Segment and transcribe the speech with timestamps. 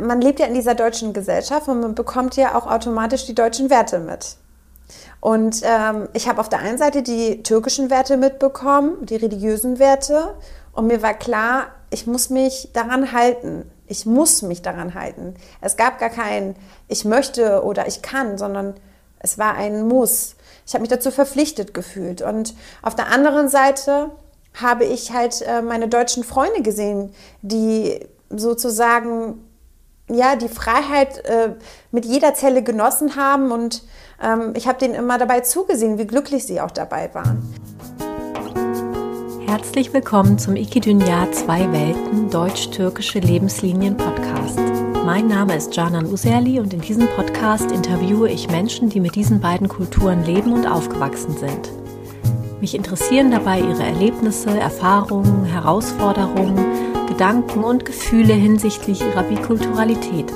[0.00, 3.70] man lebt ja in dieser deutschen Gesellschaft und man bekommt ja auch automatisch die deutschen
[3.70, 4.36] Werte mit.
[5.20, 10.34] Und ähm, ich habe auf der einen Seite die türkischen Werte mitbekommen, die religiösen Werte.
[10.72, 13.70] Und mir war klar, ich muss mich daran halten.
[13.86, 15.34] Ich muss mich daran halten.
[15.60, 16.54] Es gab gar kein
[16.88, 18.74] Ich möchte oder ich kann, sondern
[19.18, 20.36] es war ein Muss.
[20.66, 22.22] Ich habe mich dazu verpflichtet gefühlt.
[22.22, 24.10] Und auf der anderen Seite
[24.54, 29.47] habe ich halt äh, meine deutschen Freunde gesehen, die sozusagen
[30.10, 31.54] ja die Freiheit äh,
[31.90, 33.82] mit jeder Zelle genossen haben und
[34.22, 37.54] ähm, ich habe denen immer dabei zugesehen, wie glücklich sie auch dabei waren.
[39.46, 44.58] Herzlich willkommen zum Ikidunya Zwei Welten Deutsch-Türkische Lebenslinien Podcast.
[45.04, 49.40] Mein Name ist Canan Userli und in diesem Podcast interviewe ich Menschen, die mit diesen
[49.40, 51.72] beiden Kulturen leben und aufgewachsen sind.
[52.60, 60.26] Mich interessieren dabei ihre Erlebnisse, Erfahrungen, Herausforderungen, Gedanken und Gefühle hinsichtlich ihrer Bikulturalität,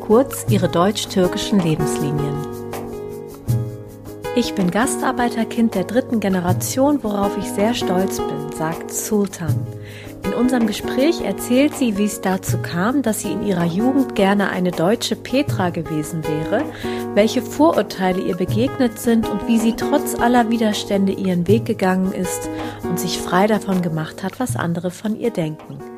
[0.00, 2.34] kurz ihre deutsch-türkischen Lebenslinien.
[4.34, 9.54] Ich bin Gastarbeiterkind der dritten Generation, worauf ich sehr stolz bin, sagt Sultan.
[10.24, 14.48] In unserem Gespräch erzählt sie, wie es dazu kam, dass sie in ihrer Jugend gerne
[14.48, 16.64] eine deutsche Petra gewesen wäre,
[17.14, 22.48] welche Vorurteile ihr begegnet sind und wie sie trotz aller Widerstände ihren Weg gegangen ist
[22.84, 25.91] und sich frei davon gemacht hat, was andere von ihr denken.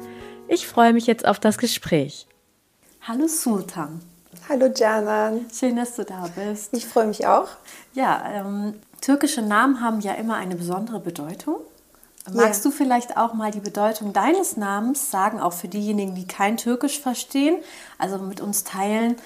[0.49, 2.27] Ich freue mich jetzt auf das Gespräch.
[3.03, 4.01] Hallo Sultan.
[4.49, 5.47] Hallo Canan.
[5.53, 6.69] Schön, dass du da bist.
[6.73, 7.49] Ich freue mich auch.
[7.95, 11.57] Ja, ähm, türkische Namen haben ja immer eine besondere Bedeutung.
[12.33, 12.71] Magst yeah.
[12.71, 17.01] du vielleicht auch mal die Bedeutung deines Namens sagen, auch für diejenigen, die kein Türkisch
[17.01, 17.57] verstehen,
[17.99, 19.17] also mit uns teilen,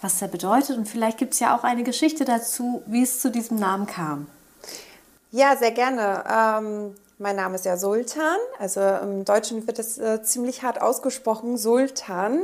[0.00, 0.76] was der bedeutet?
[0.76, 4.26] Und vielleicht gibt es ja auch eine Geschichte dazu, wie es zu diesem Namen kam.
[5.32, 6.24] Ja, sehr gerne.
[6.28, 8.36] Ähm, mein Name ist ja Sultan.
[8.58, 12.40] Also im Deutschen wird es äh, ziemlich hart ausgesprochen, Sultan.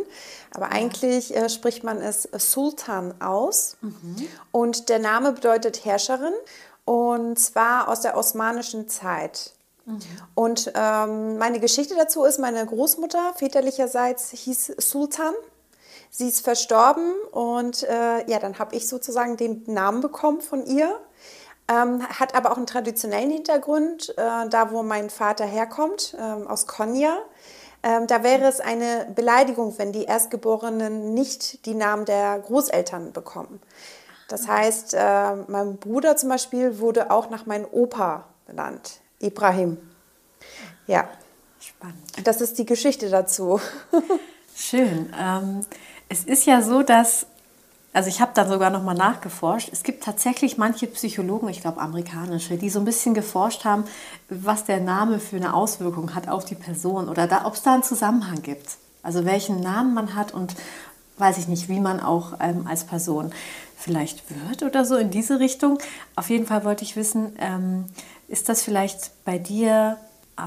[0.52, 0.72] Aber ja.
[0.72, 3.76] eigentlich äh, spricht man es Sultan aus.
[3.80, 4.28] Mhm.
[4.50, 6.34] Und der Name bedeutet Herrscherin.
[6.84, 9.52] Und zwar aus der osmanischen Zeit.
[9.84, 10.00] Mhm.
[10.34, 15.34] Und ähm, meine Geschichte dazu ist, meine Großmutter väterlicherseits hieß Sultan.
[16.10, 20.94] Sie ist verstorben und äh, ja, dann habe ich sozusagen den Namen bekommen von ihr.
[21.68, 26.66] Ähm, hat aber auch einen traditionellen Hintergrund, äh, da wo mein Vater herkommt, ähm, aus
[26.66, 27.18] Konya.
[27.84, 33.60] Ähm, da wäre es eine Beleidigung, wenn die Erstgeborenen nicht die Namen der Großeltern bekommen.
[34.28, 39.78] Das heißt, äh, mein Bruder zum Beispiel wurde auch nach meinem Opa benannt, Ibrahim.
[40.86, 41.08] Ja.
[41.60, 42.02] Spannend.
[42.24, 43.60] Das ist die Geschichte dazu.
[44.54, 45.12] Schön.
[45.18, 45.66] Ähm,
[46.08, 47.26] es ist ja so, dass
[47.92, 49.68] also ich habe da sogar noch mal nachgeforscht.
[49.70, 53.84] Es gibt tatsächlich manche Psychologen, ich glaube amerikanische, die so ein bisschen geforscht haben,
[54.30, 57.82] was der Name für eine Auswirkung hat auf die Person oder ob es da einen
[57.82, 58.76] Zusammenhang gibt.
[59.02, 60.54] Also welchen Namen man hat und
[61.18, 63.32] weiß ich nicht, wie man auch ähm, als Person
[63.76, 65.78] vielleicht wird oder so in diese Richtung.
[66.16, 67.86] Auf jeden Fall wollte ich wissen, ähm,
[68.28, 69.98] ist das vielleicht bei dir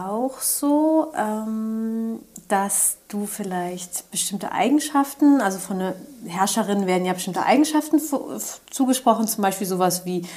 [0.04, 5.96] auch so, ähm, dass du vielleicht bestimmte Eigenschaften, also von einer
[6.28, 8.00] Herrscherin werden ja bestimmte Eigenschaften
[8.70, 10.28] zugesprochen, zum Beispiel sowas wie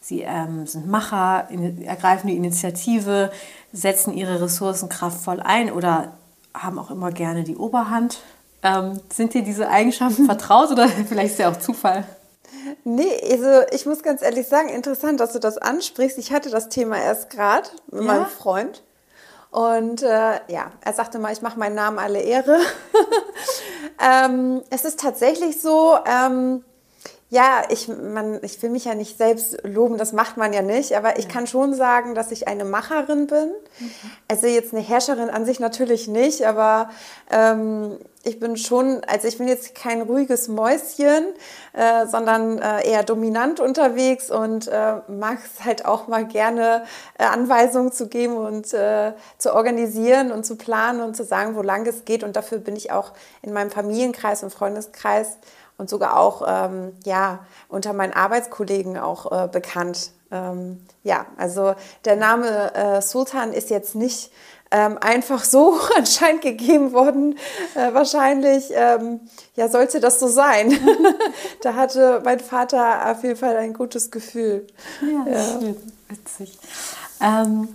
[0.00, 1.48] sie ähm, sind Macher,
[1.84, 3.30] ergreifen die Initiative,
[3.72, 6.12] setzen ihre Ressourcen kraftvoll ein oder
[6.54, 8.20] haben auch immer gerne die Oberhand.
[8.62, 12.04] Ähm, sind dir diese Eigenschaften vertraut oder vielleicht ist ja auch Zufall?
[12.84, 16.18] Nee, also ich muss ganz ehrlich sagen, interessant, dass du das ansprichst.
[16.18, 18.06] Ich hatte das Thema erst gerade mit ja?
[18.06, 18.82] meinem Freund.
[19.50, 22.60] Und äh, ja, er sagte mal, ich mache meinen Namen alle Ehre.
[24.00, 26.64] ähm, es ist tatsächlich so, ähm,
[27.30, 30.96] ja, ich, man, ich will mich ja nicht selbst loben, das macht man ja nicht,
[30.96, 31.30] aber ich ja.
[31.30, 33.52] kann schon sagen, dass ich eine Macherin bin.
[33.78, 33.90] Mhm.
[34.28, 36.90] Also jetzt eine Herrscherin an sich natürlich nicht, aber
[37.30, 41.24] ähm, ich bin schon, also ich bin jetzt kein ruhiges Mäuschen,
[41.72, 46.84] äh, sondern äh, eher dominant unterwegs und äh, mag es halt auch mal gerne
[47.18, 51.62] äh, Anweisungen zu geben und äh, zu organisieren und zu planen und zu sagen, wo
[51.62, 52.22] lang es geht.
[52.22, 55.38] Und dafür bin ich auch in meinem Familienkreis und Freundeskreis
[55.80, 56.46] und sogar auch
[57.04, 60.12] ja, unter meinen Arbeitskollegen auch äh, bekannt.
[60.30, 61.74] Ähm, ja, also
[62.04, 64.30] der Name äh, Sultan ist jetzt nicht
[64.70, 67.36] ähm, einfach so anscheinend gegeben worden.
[67.74, 69.20] Äh, wahrscheinlich ähm,
[69.56, 70.78] ja, sollte das so sein.
[71.62, 74.66] da hatte mein Vater auf jeden Fall ein gutes Gefühl.
[75.02, 75.60] Ja, ja.
[75.60, 75.76] schön,
[76.08, 76.58] witzig.
[77.20, 77.68] Ähm,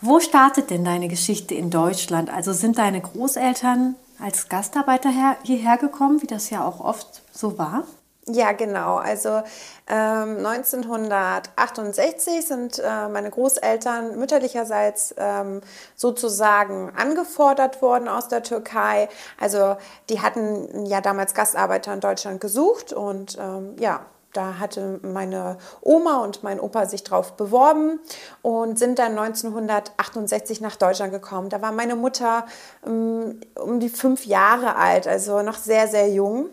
[0.00, 2.30] wo startet denn deine Geschichte in Deutschland?
[2.30, 7.58] Also sind deine Großeltern als Gastarbeiter her, hierher gekommen, wie das ja auch oft so
[7.58, 7.84] war?
[8.30, 8.96] Ja, genau.
[8.96, 9.42] Also
[9.86, 15.62] ähm, 1968 sind äh, meine Großeltern mütterlicherseits ähm,
[15.94, 19.08] sozusagen angefordert worden aus der Türkei.
[19.40, 19.78] Also
[20.10, 26.22] die hatten ja damals Gastarbeiter in Deutschland gesucht und ähm, ja, da hatte meine Oma
[26.22, 27.98] und mein Opa sich drauf beworben
[28.42, 31.48] und sind dann 1968 nach Deutschland gekommen.
[31.48, 32.46] Da war meine Mutter
[32.86, 36.50] ähm, um die fünf Jahre alt, also noch sehr, sehr jung.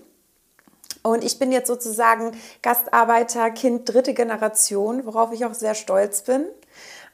[1.04, 2.32] Und ich bin jetzt sozusagen
[2.64, 6.46] Gastarbeiter, Kind dritte Generation, worauf ich auch sehr stolz bin.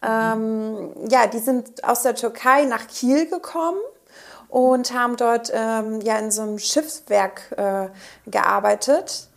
[0.01, 3.79] Ähm, ja, die sind aus der Türkei nach Kiel gekommen
[4.47, 7.89] und haben dort ähm, ja in so einem Schiffswerk äh,
[8.29, 9.27] gearbeitet.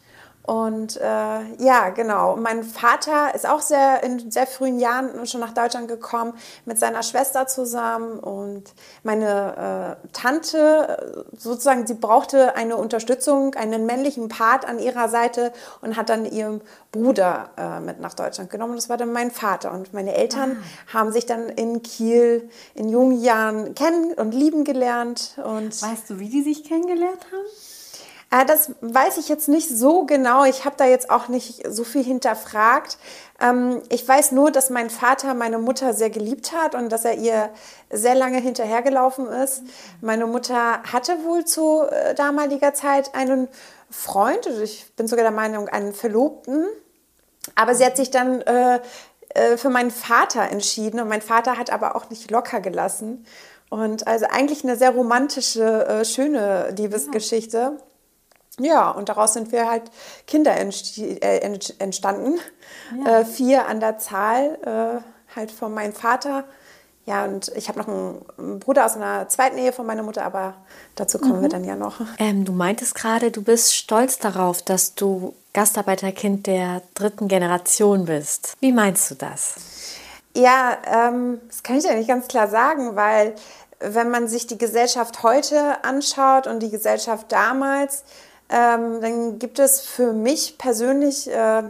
[0.47, 2.37] Und äh, ja, genau.
[2.37, 6.35] Mein Vater ist auch sehr in sehr frühen Jahren schon nach Deutschland gekommen
[6.67, 8.19] mit seiner Schwester zusammen.
[8.19, 8.65] Und
[9.05, 15.51] meine äh, Tante, äh, sozusagen, sie brauchte eine Unterstützung, einen männlichen Part an ihrer Seite
[15.81, 16.61] und hat dann ihren
[16.93, 18.75] Bruder äh, mit nach Deutschland genommen.
[18.75, 19.73] Das war dann mein Vater.
[19.73, 20.99] Und meine Eltern ah.
[20.99, 25.39] haben sich dann in Kiel in jungen Jahren kennen und lieben gelernt.
[25.43, 27.47] Und weißt du, wie die sich kennengelernt haben?
[28.35, 30.45] Äh, das weiß ich jetzt nicht so genau.
[30.45, 32.99] Ich habe da jetzt auch nicht so viel hinterfragt.
[33.41, 37.15] Ähm, ich weiß nur, dass mein Vater meine Mutter sehr geliebt hat und dass er
[37.15, 37.51] ihr
[37.91, 39.63] sehr lange hinterhergelaufen ist.
[40.01, 43.49] Meine Mutter hatte wohl zu äh, damaliger Zeit einen
[43.91, 46.67] Freund, also ich bin sogar der Meinung, einen Verlobten.
[47.55, 48.81] Aber sie hat sich dann äh,
[49.57, 53.27] für meinen Vater entschieden und mein Vater hat aber auch nicht locker gelassen.
[53.69, 57.59] Und also eigentlich eine sehr romantische, schöne Liebesgeschichte.
[57.59, 57.94] Ja.
[58.61, 59.91] Ja, und daraus sind wir halt
[60.27, 61.39] Kinder äh,
[61.79, 62.39] entstanden.
[63.05, 63.21] Ja.
[63.21, 66.45] Äh, vier an der Zahl, äh, halt von meinem Vater.
[67.07, 70.55] Ja, und ich habe noch einen Bruder aus einer zweiten Ehe von meiner Mutter, aber
[70.95, 71.43] dazu kommen mhm.
[71.43, 72.01] wir dann ja noch.
[72.19, 78.55] Ähm, du meintest gerade, du bist stolz darauf, dass du Gastarbeiterkind der dritten Generation bist.
[78.61, 79.57] Wie meinst du das?
[80.35, 83.35] Ja, ähm, das kann ich ja nicht ganz klar sagen, weil
[83.81, 88.05] wenn man sich die Gesellschaft heute anschaut und die Gesellschaft damals,
[88.55, 91.65] ähm, dann gibt es für mich persönlich äh,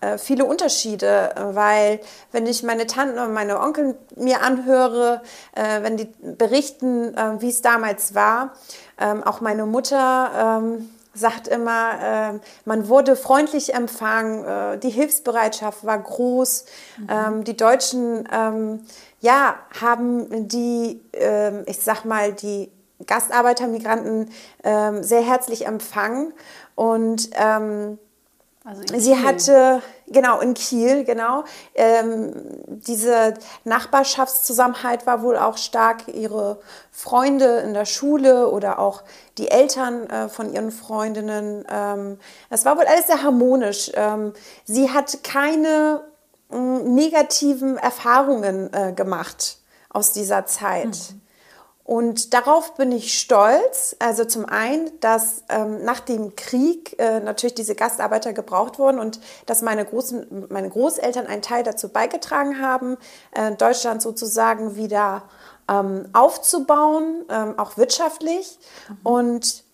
[0.00, 2.00] äh, viele Unterschiede, weil
[2.32, 5.20] wenn ich meine Tanten und meine Onkel mir anhöre,
[5.54, 8.54] äh, wenn die berichten, äh, wie es damals war,
[8.98, 15.84] ähm, auch meine Mutter ähm, sagt immer, äh, man wurde freundlich empfangen, äh, die Hilfsbereitschaft
[15.84, 16.64] war groß,
[16.98, 17.06] mhm.
[17.10, 18.80] ähm, die Deutschen ähm,
[19.20, 22.70] ja, haben die, ähm, ich sag mal, die
[23.06, 24.30] Gastarbeiter, Migranten
[24.64, 26.32] ähm, sehr herzlich empfangen.
[26.74, 27.98] Und ähm,
[28.64, 31.42] also sie hatte, genau, in Kiel, genau,
[31.74, 32.32] ähm,
[32.68, 33.34] diese
[33.64, 36.06] Nachbarschaftszusammenhalt war wohl auch stark.
[36.06, 36.60] Ihre
[36.92, 39.02] Freunde in der Schule oder auch
[39.36, 41.64] die Eltern äh, von ihren Freundinnen.
[41.68, 42.20] Ähm,
[42.50, 43.90] das war wohl alles sehr harmonisch.
[43.94, 44.32] Ähm,
[44.64, 46.02] sie hat keine
[46.52, 49.58] äh, negativen Erfahrungen äh, gemacht
[49.90, 50.86] aus dieser Zeit.
[50.86, 51.20] Mhm.
[51.84, 53.96] Und darauf bin ich stolz.
[53.98, 59.20] Also zum einen, dass ähm, nach dem Krieg äh, natürlich diese Gastarbeiter gebraucht wurden und
[59.46, 62.96] dass meine, großen, meine Großeltern einen Teil dazu beigetragen haben,
[63.32, 65.24] äh, Deutschland sozusagen wieder
[65.68, 68.58] ähm, aufzubauen, ähm, auch wirtschaftlich.
[68.88, 68.96] Mhm.
[69.02, 69.64] Und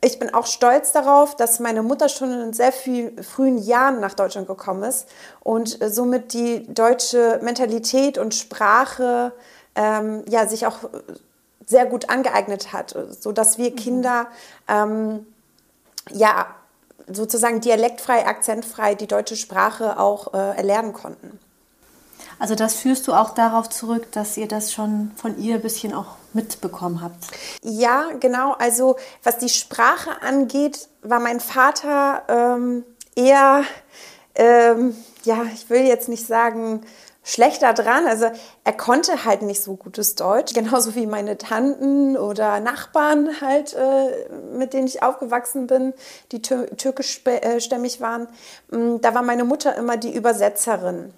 [0.00, 4.14] ich bin auch stolz darauf, dass meine Mutter schon in sehr viel, frühen Jahren nach
[4.14, 5.08] Deutschland gekommen ist
[5.40, 9.32] und äh, somit die deutsche Mentalität und Sprache
[9.74, 10.78] ähm, ja, sich auch
[11.68, 13.76] sehr gut angeeignet hat, sodass wir mhm.
[13.76, 14.26] Kinder
[14.66, 15.26] ähm,
[16.10, 16.46] ja
[17.10, 21.38] sozusagen dialektfrei, akzentfrei die deutsche Sprache auch äh, erlernen konnten.
[22.38, 25.92] Also das führst du auch darauf zurück, dass ihr das schon von ihr ein bisschen
[25.92, 27.16] auch mitbekommen habt.
[27.62, 28.52] Ja, genau.
[28.52, 32.84] Also was die Sprache angeht, war mein Vater ähm,
[33.16, 33.64] eher,
[34.36, 36.82] ähm, ja, ich will jetzt nicht sagen,
[37.28, 38.06] schlechter dran.
[38.06, 38.26] Also
[38.64, 44.28] er konnte halt nicht so gutes Deutsch, genauso wie meine Tanten oder Nachbarn halt, äh,
[44.56, 45.92] mit denen ich aufgewachsen bin,
[46.32, 48.28] die tür türkischstämmig waren.
[48.70, 51.12] Mm, da war meine Mutter immer die Übersetzerin.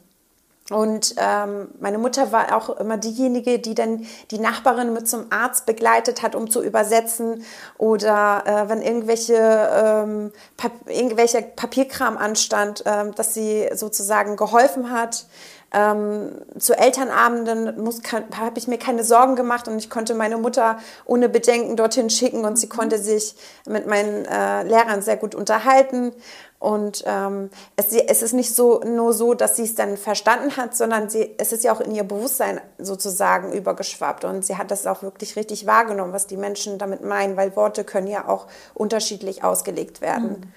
[0.71, 5.67] Und ähm, meine Mutter war auch immer diejenige, die dann die Nachbarin mit zum Arzt
[5.67, 7.45] begleitet hat, um zu übersetzen.
[7.77, 15.27] Oder äh, wenn irgendwelche, ähm, Pap irgendwelcher Papierkram anstand, äh, dass sie sozusagen geholfen hat.
[15.73, 17.93] Ähm, zu Elternabenden
[18.37, 22.45] habe ich mir keine Sorgen gemacht und ich konnte meine Mutter ohne Bedenken dorthin schicken
[22.45, 22.71] und sie mhm.
[22.71, 23.37] konnte sich
[23.67, 26.13] mit meinen äh, Lehrern sehr gut unterhalten.
[26.59, 30.77] Und ähm, es, es, ist nicht so, nur so, dass sie es dann verstanden hat,
[30.77, 34.25] sondern sie, es ist ja auch in ihr Bewusstsein sozusagen übergeschwappt.
[34.25, 37.83] Und sie hat das auch wirklich richtig wahrgenommen, was die Menschen damit meinen, weil Worte
[37.83, 40.53] können ja auch unterschiedlich ausgelegt werden.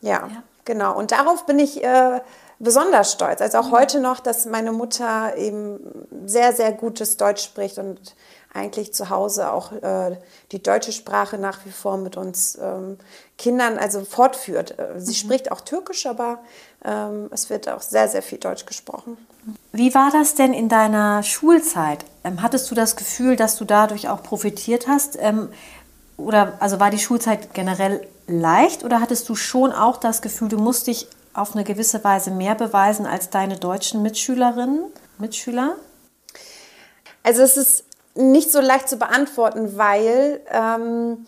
[0.00, 0.08] Mhm.
[0.08, 0.42] Ja, ja.
[0.64, 0.96] genau.
[0.96, 2.20] Und darauf bin ich äh,
[2.58, 3.40] besonders stolz.
[3.40, 3.72] Also auch mhm.
[3.72, 5.78] heute noch, dass meine Mutter eben
[6.26, 8.14] sehr, sehr gutes Deutsch spricht und
[8.52, 10.16] eigentlich zu Hause auch äh,
[10.52, 12.96] die deutsche Sprache nach wie vor mit uns ähm,
[13.36, 14.78] Kindern also fortführt.
[14.78, 15.28] Äh, sie mhm.
[15.28, 16.38] spricht auch Türkisch, aber
[16.84, 19.18] ähm, es wird auch sehr, sehr viel Deutsch gesprochen.
[19.72, 22.04] Wie war das denn in deiner Schulzeit?
[22.24, 25.18] Ähm, hattest du das Gefühl, dass du dadurch auch profitiert hast?
[25.20, 25.50] Ähm,
[26.16, 30.56] oder also war die Schulzeit generell leicht oder hattest du schon auch das Gefühl, du
[30.56, 34.84] musst dich auf eine gewisse Weise mehr beweisen als deine deutschen Mitschülerinnen,
[35.18, 35.76] Mitschüler?
[37.22, 41.26] Also es ist nicht so leicht zu beantworten, weil ähm,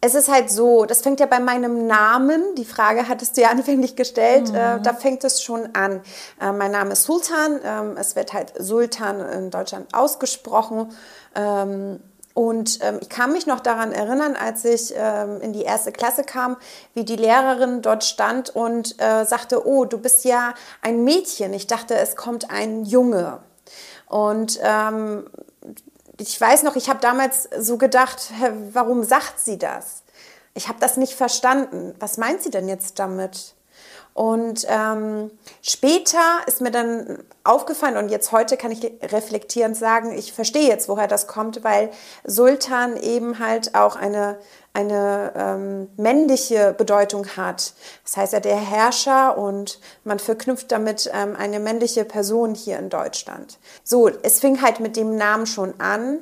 [0.00, 3.48] es ist halt so, das fängt ja bei meinem Namen, die Frage hattest du ja
[3.50, 4.80] anfänglich gestellt, äh, mhm.
[4.80, 6.02] äh, da fängt es schon an.
[6.40, 10.92] Äh, mein Name ist Sultan, ähm, es wird halt Sultan in Deutschland ausgesprochen.
[11.34, 12.00] Ähm,
[12.38, 16.22] und ähm, ich kann mich noch daran erinnern, als ich ähm, in die erste Klasse
[16.22, 16.56] kam,
[16.94, 21.52] wie die Lehrerin dort stand und äh, sagte, oh, du bist ja ein Mädchen.
[21.52, 23.40] Ich dachte, es kommt ein Junge.
[24.06, 25.28] Und ähm,
[26.16, 28.30] ich weiß noch, ich habe damals so gedacht,
[28.72, 30.04] warum sagt sie das?
[30.54, 31.92] Ich habe das nicht verstanden.
[31.98, 33.56] Was meint sie denn jetzt damit?
[34.18, 35.30] Und ähm,
[35.62, 40.88] später ist mir dann aufgefallen und jetzt heute kann ich reflektierend sagen, ich verstehe jetzt,
[40.88, 41.90] woher das kommt, weil
[42.24, 44.40] Sultan eben halt auch eine,
[44.72, 47.74] eine ähm, männliche Bedeutung hat.
[48.02, 52.90] Das heißt ja der Herrscher und man verknüpft damit ähm, eine männliche Person hier in
[52.90, 53.60] Deutschland.
[53.84, 56.18] So, es fing halt mit dem Namen schon an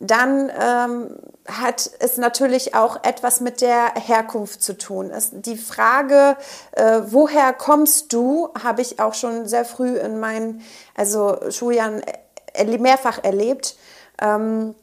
[0.00, 1.16] dann ähm,
[1.46, 5.10] hat es natürlich auch etwas mit der Herkunft zu tun.
[5.10, 6.36] Es, die Frage,
[6.72, 10.62] äh, woher kommst du, habe ich auch schon sehr früh in meinen
[10.94, 12.02] also Schuljahren
[12.78, 13.76] mehrfach erlebt.
[14.20, 14.74] Ähm,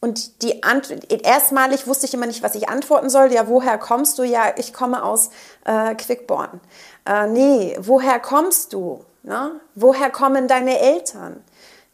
[0.00, 3.32] und die Ant erstmalig wusste ich immer nicht, was ich antworten soll.
[3.32, 4.22] Ja, woher kommst du?
[4.22, 5.30] Ja, ich komme aus
[5.64, 6.60] äh, Quickborn.
[7.04, 9.04] Äh, nee, woher kommst du?
[9.24, 9.60] Na?
[9.74, 11.42] Woher kommen deine Eltern?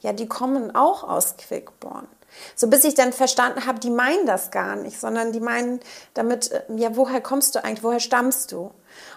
[0.01, 2.07] Ja, die kommen auch aus Quickborn.
[2.55, 5.81] So bis ich dann verstanden habe, die meinen das gar nicht, sondern die meinen
[6.15, 8.71] damit, äh, ja, woher kommst du eigentlich, woher stammst du?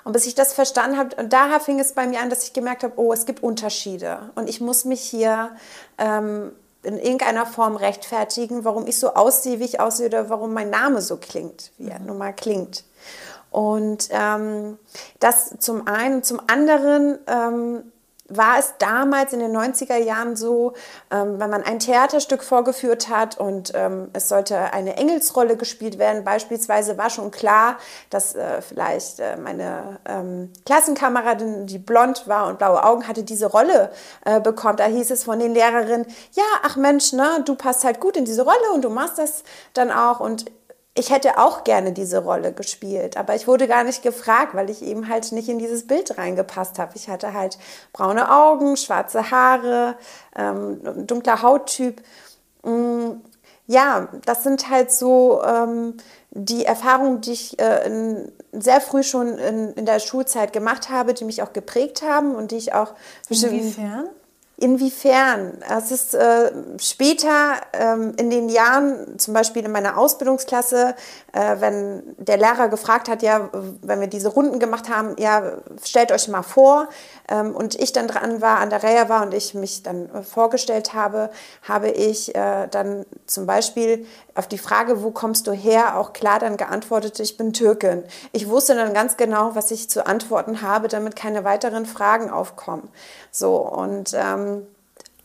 [0.03, 2.53] Und bis ich das verstanden habe, und daher fing es bei mir an, dass ich
[2.53, 4.31] gemerkt habe, oh, es gibt Unterschiede.
[4.35, 5.51] Und ich muss mich hier
[5.97, 6.51] ähm,
[6.83, 11.01] in irgendeiner Form rechtfertigen, warum ich so aussehe, wie ich aussehe, oder warum mein Name
[11.01, 12.85] so klingt, wie er nun mal klingt.
[13.51, 14.77] Und ähm,
[15.19, 16.23] das zum einen.
[16.23, 17.91] Zum anderen ähm,
[18.29, 20.73] war es damals in den 90er Jahren so,
[21.11, 26.23] ähm, wenn man ein Theaterstück vorgeführt hat und ähm, es sollte eine Engelsrolle gespielt werden,
[26.23, 27.77] beispielsweise war schon klar,
[28.09, 33.47] dass äh, vielleicht äh, meine ähm, Klassenkameradin, die blond war und blaue Augen hatte, diese
[33.47, 33.91] Rolle
[34.25, 34.79] äh, bekommt.
[34.79, 38.25] Da hieß es von den Lehrerinnen, ja, ach Mensch, ne, du passt halt gut in
[38.25, 39.43] diese Rolle und du machst das
[39.73, 40.19] dann auch.
[40.19, 40.45] Und
[40.97, 44.81] ich hätte auch gerne diese Rolle gespielt, aber ich wurde gar nicht gefragt, weil ich
[44.81, 46.93] eben halt nicht in dieses Bild reingepasst habe.
[46.95, 47.59] Ich hatte halt
[47.93, 49.95] braune Augen, schwarze Haare,
[50.35, 52.01] ähm, dunkler Hauttyp.
[52.63, 53.11] Mm,
[53.67, 55.97] ja, das sind halt so ähm,
[56.31, 61.13] die Erfahrungen, die ich äh, in, sehr früh schon in, in, der Schulzeit gemacht habe,
[61.13, 62.93] die mich auch geprägt haben und die ich auch.
[63.29, 64.09] Inwiefern?
[64.59, 65.59] Inwiefern?
[65.69, 70.95] Es ist äh, später ähm, in den Jahren, zum Beispiel in meiner Ausbildungsklasse,
[71.37, 73.49] äh, wenn der Lehrer gefragt hat, ja,
[73.81, 76.89] wenn wir diese Runden gemacht haben, ja, stellt euch mal vor,
[77.29, 80.23] ähm, und ich dann dran war, an der Reihe war und ich mich dann äh,
[80.23, 81.29] vorgestellt habe,
[81.61, 86.39] habe ich äh, dann zum Beispiel auf die Frage, wo kommst du her, auch klar
[86.39, 88.03] dann geantwortet, ich bin Türkin.
[88.31, 92.89] Ich wusste dann ganz genau, was ich zu antworten habe, damit keine weiteren Fragen aufkommen.
[93.29, 94.65] So und ähm,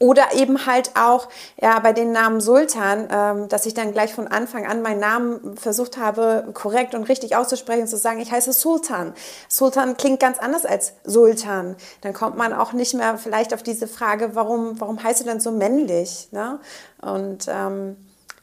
[0.02, 1.28] oder eben halt auch
[1.60, 5.56] ja, bei den Namen Sultan, ähm, dass ich dann gleich von Anfang an meinen Namen
[5.56, 9.14] versucht habe, korrekt und richtig auszusprechen, zu sagen, ich heiße Sultan.
[9.48, 11.76] Sultan klingt ganz anders als Sultan.
[12.00, 15.38] Dann kommt man auch nicht mehr vielleicht auf diese Frage, warum, warum heißt du denn
[15.38, 16.26] so männlich?
[16.32, 16.58] Ne?
[17.00, 17.96] Und ähm,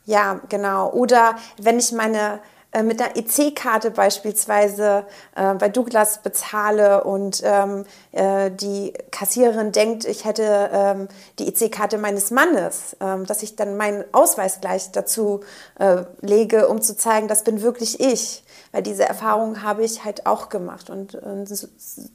[0.06, 0.90] ja, genau.
[0.94, 2.40] Oder wenn ich meine
[2.72, 10.06] äh, mit einer EC-Karte beispielsweise äh, bei Douglas bezahle und ähm, äh, die Kassiererin denkt,
[10.06, 11.08] ich hätte ähm,
[11.40, 15.42] die EC-Karte meines Mannes, ähm, dass ich dann meinen Ausweis gleich dazu
[15.80, 18.44] äh, lege, um zu zeigen, das bin wirklich ich.
[18.72, 21.50] Weil diese Erfahrung habe ich halt auch gemacht und, und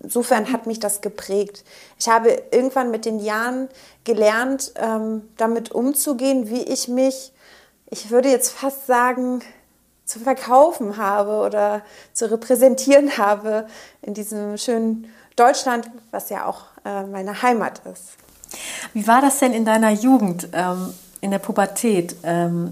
[0.00, 1.64] insofern hat mich das geprägt.
[1.98, 3.68] Ich habe irgendwann mit den Jahren
[4.04, 7.32] gelernt, ähm, damit umzugehen, wie ich mich,
[7.90, 9.42] ich würde jetzt fast sagen,
[10.04, 11.82] zu verkaufen habe oder
[12.12, 13.66] zu repräsentieren habe
[14.02, 18.10] in diesem schönen Deutschland, was ja auch äh, meine Heimat ist.
[18.92, 22.16] Wie war das denn in deiner Jugend, ähm, in der Pubertät?
[22.22, 22.70] Ähm,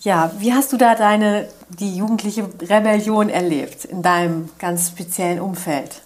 [0.00, 6.02] ja, wie hast du da deine die jugendliche Rebellion erlebt in deinem ganz speziellen Umfeld?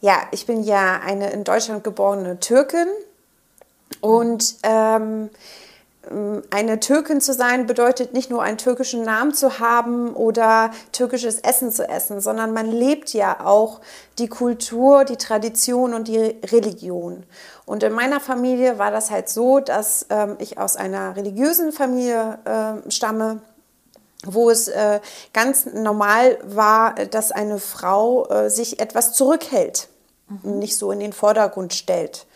[0.00, 2.86] Ja, ich bin ja eine in Deutschland geborene Türkin
[4.00, 5.30] und ähm,
[6.50, 11.70] eine Türkin zu sein bedeutet nicht nur einen türkischen Namen zu haben oder türkisches Essen
[11.70, 13.80] zu essen, sondern man lebt ja auch
[14.18, 17.24] die Kultur, die Tradition und die Religion.
[17.64, 22.38] Und in meiner Familie war das halt so, dass ähm, ich aus einer religiösen Familie
[22.44, 23.40] äh, stamme
[24.26, 25.00] wo es äh,
[25.32, 29.88] ganz normal war, dass eine Frau äh, sich etwas zurückhält,
[30.28, 30.58] mhm.
[30.58, 32.26] nicht so in den Vordergrund stellt.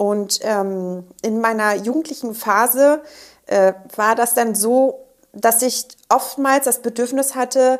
[0.00, 3.02] Und ähm, in meiner jugendlichen Phase
[3.44, 5.04] äh, war das dann so,
[5.34, 7.78] dass ich oftmals das Bedürfnis hatte,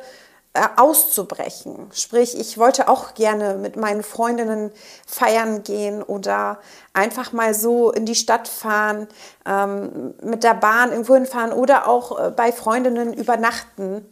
[0.52, 1.88] äh, auszubrechen.
[1.94, 4.70] Sprich, ich wollte auch gerne mit meinen Freundinnen
[5.06, 6.58] feiern gehen oder
[6.92, 9.08] einfach mal so in die Stadt fahren,
[9.46, 14.06] ähm, mit der Bahn irgendwo hinfahren oder auch äh, bei Freundinnen übernachten.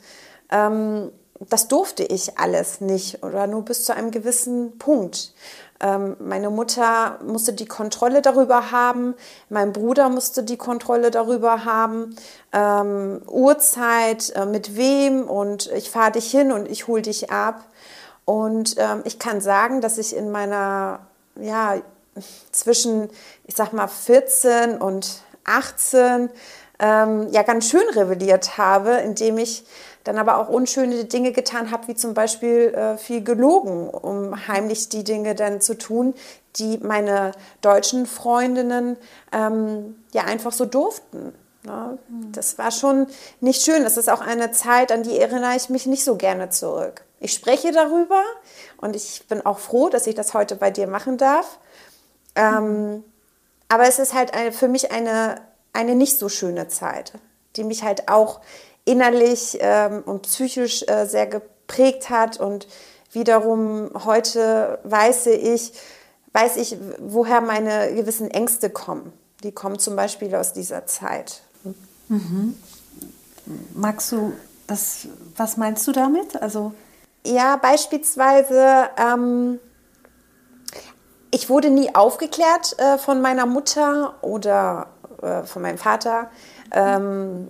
[0.50, 5.34] Ähm, das durfte ich alles nicht oder nur bis zu einem gewissen Punkt.
[5.80, 9.14] Ähm, meine Mutter musste die Kontrolle darüber haben,
[9.48, 12.16] mein Bruder musste die Kontrolle darüber haben,
[12.52, 17.64] ähm, Uhrzeit, äh, mit wem und ich fahre dich hin und ich hole dich ab.
[18.24, 21.00] Und ähm, ich kann sagen, dass ich in meiner,
[21.40, 21.76] ja,
[22.50, 23.08] zwischen,
[23.44, 26.28] ich sag mal, 14 und 18
[26.80, 29.64] ähm, ja ganz schön rebelliert habe, indem ich
[30.08, 34.88] dann aber auch unschöne Dinge getan habe, wie zum Beispiel äh, viel gelogen, um heimlich
[34.88, 36.14] die Dinge dann zu tun,
[36.56, 38.96] die meine deutschen Freundinnen
[39.32, 41.34] ähm, ja einfach so durften.
[41.62, 41.98] Ne?
[42.08, 42.32] Mhm.
[42.32, 43.06] Das war schon
[43.42, 43.84] nicht schön.
[43.84, 47.04] Das ist auch eine Zeit, an die erinnere ich mich nicht so gerne zurück.
[47.20, 48.22] Ich spreche darüber
[48.78, 51.58] und ich bin auch froh, dass ich das heute bei dir machen darf.
[52.34, 53.04] Ähm,
[53.68, 55.42] aber es ist halt eine, für mich eine,
[55.74, 57.12] eine nicht so schöne Zeit,
[57.56, 58.40] die mich halt auch
[58.88, 62.66] innerlich ähm, und psychisch äh, sehr geprägt hat und
[63.12, 65.72] wiederum heute weiß ich,
[66.32, 69.12] weiß ich, woher meine gewissen Ängste kommen.
[69.42, 71.42] Die kommen zum Beispiel aus dieser Zeit.
[72.08, 72.56] Mhm.
[73.74, 74.32] Magst du
[74.66, 76.40] das, was meinst du damit?
[76.40, 76.72] Also
[77.26, 79.58] ja, beispielsweise, ähm,
[81.30, 84.88] ich wurde nie aufgeklärt äh, von meiner Mutter oder
[85.22, 86.30] äh, von meinem Vater.
[86.72, 87.48] Ähm,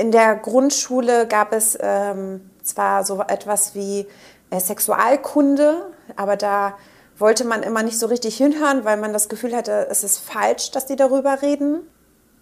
[0.00, 4.06] in der Grundschule gab es ähm, zwar so etwas wie
[4.48, 6.74] äh, Sexualkunde, aber da
[7.18, 10.70] wollte man immer nicht so richtig hinhören, weil man das Gefühl hatte, es ist falsch,
[10.70, 11.82] dass die darüber reden.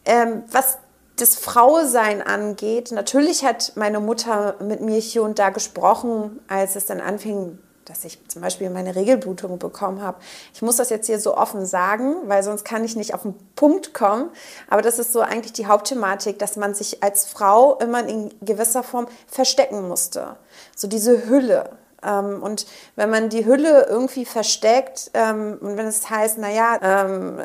[0.05, 0.79] Ähm, was
[1.17, 6.87] das Frausein angeht, natürlich hat meine Mutter mit mir hier und da gesprochen, als es
[6.87, 7.59] dann anfing,
[7.89, 10.19] dass ich zum Beispiel meine Regelblutung bekommen habe.
[10.53, 13.35] Ich muss das jetzt hier so offen sagen, weil sonst kann ich nicht auf den
[13.57, 14.31] Punkt kommen.
[14.69, 18.83] Aber das ist so eigentlich die Hauptthematik, dass man sich als Frau immer in gewisser
[18.83, 20.37] Form verstecken musste.
[20.77, 21.71] So diese Hülle.
[22.03, 27.41] Ähm, und wenn man die Hülle irgendwie versteckt ähm, und wenn es heißt, naja, ähm,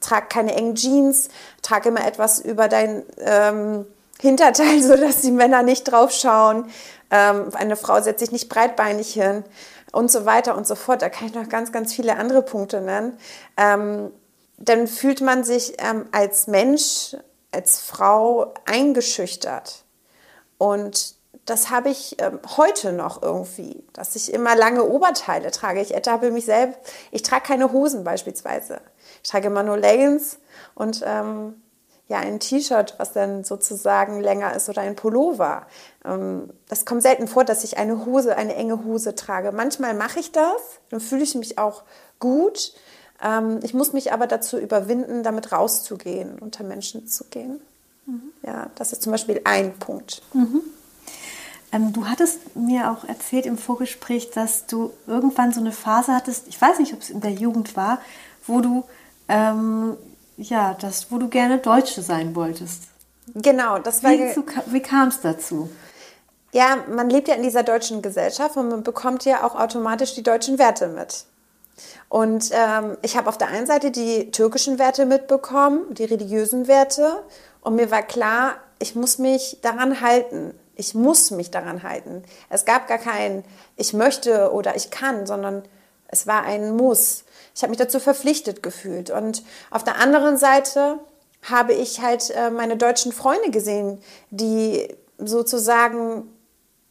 [0.00, 1.28] trag keine engen Jeans,
[1.62, 3.02] trag immer etwas über dein
[4.20, 6.66] Hinterteil, sodass die Männer nicht drauf schauen.
[7.10, 9.44] eine Frau setzt sich nicht breitbeinig hin
[9.92, 11.02] und so weiter und so fort.
[11.02, 13.18] Da kann ich noch ganz, ganz viele andere Punkte nennen.
[13.56, 14.10] Ähm,
[14.58, 17.16] dann fühlt man sich ähm, als Mensch,
[17.52, 19.84] als Frau eingeschüchtert.
[20.58, 21.14] Und
[21.46, 25.80] das habe ich ähm, heute noch irgendwie, dass ich immer lange Oberteile trage.
[25.80, 26.78] Ich ertappe mich selbst,
[27.10, 28.80] ich trage keine Hosen beispielsweise.
[29.22, 30.38] Ich trage immer nur Leggings
[30.74, 31.62] und ähm,
[32.08, 35.66] ja, ein T-Shirt, was dann sozusagen länger ist oder ein Pullover.
[36.04, 39.52] Ähm, das kommt selten vor, dass ich eine Hose, eine enge Hose trage.
[39.52, 41.82] Manchmal mache ich das, dann fühle ich mich auch
[42.18, 42.72] gut.
[43.22, 47.60] Ähm, ich muss mich aber dazu überwinden, damit rauszugehen, unter Menschen zu gehen.
[48.06, 48.32] Mhm.
[48.42, 50.22] Ja, das ist zum Beispiel ein Punkt.
[50.32, 50.62] Mhm.
[51.72, 56.48] Ähm, du hattest mir auch erzählt im Vorgespräch, dass du irgendwann so eine Phase hattest,
[56.48, 58.00] ich weiß nicht, ob es in der Jugend war,
[58.46, 58.84] wo du
[59.28, 59.98] ähm,
[60.38, 62.84] ja, das, wo du gerne Deutsche sein wolltest.
[63.34, 64.12] Genau, das war.
[64.12, 64.34] Wie,
[64.66, 65.68] wie kam es dazu?
[66.52, 70.22] Ja, man lebt ja in dieser deutschen Gesellschaft und man bekommt ja auch automatisch die
[70.22, 71.24] deutschen Werte mit.
[72.08, 77.22] Und ähm, ich habe auf der einen Seite die türkischen Werte mitbekommen, die religiösen Werte.
[77.60, 80.54] Und mir war klar, ich muss mich daran halten.
[80.74, 82.22] Ich muss mich daran halten.
[82.48, 83.44] Es gab gar kein
[83.76, 85.64] Ich möchte oder ich kann, sondern
[86.08, 87.24] es war ein Muss
[87.58, 89.10] ich habe mich dazu verpflichtet gefühlt.
[89.10, 89.42] Und
[89.72, 91.00] auf der anderen Seite
[91.42, 96.28] habe ich halt äh, meine deutschen Freunde gesehen, die sozusagen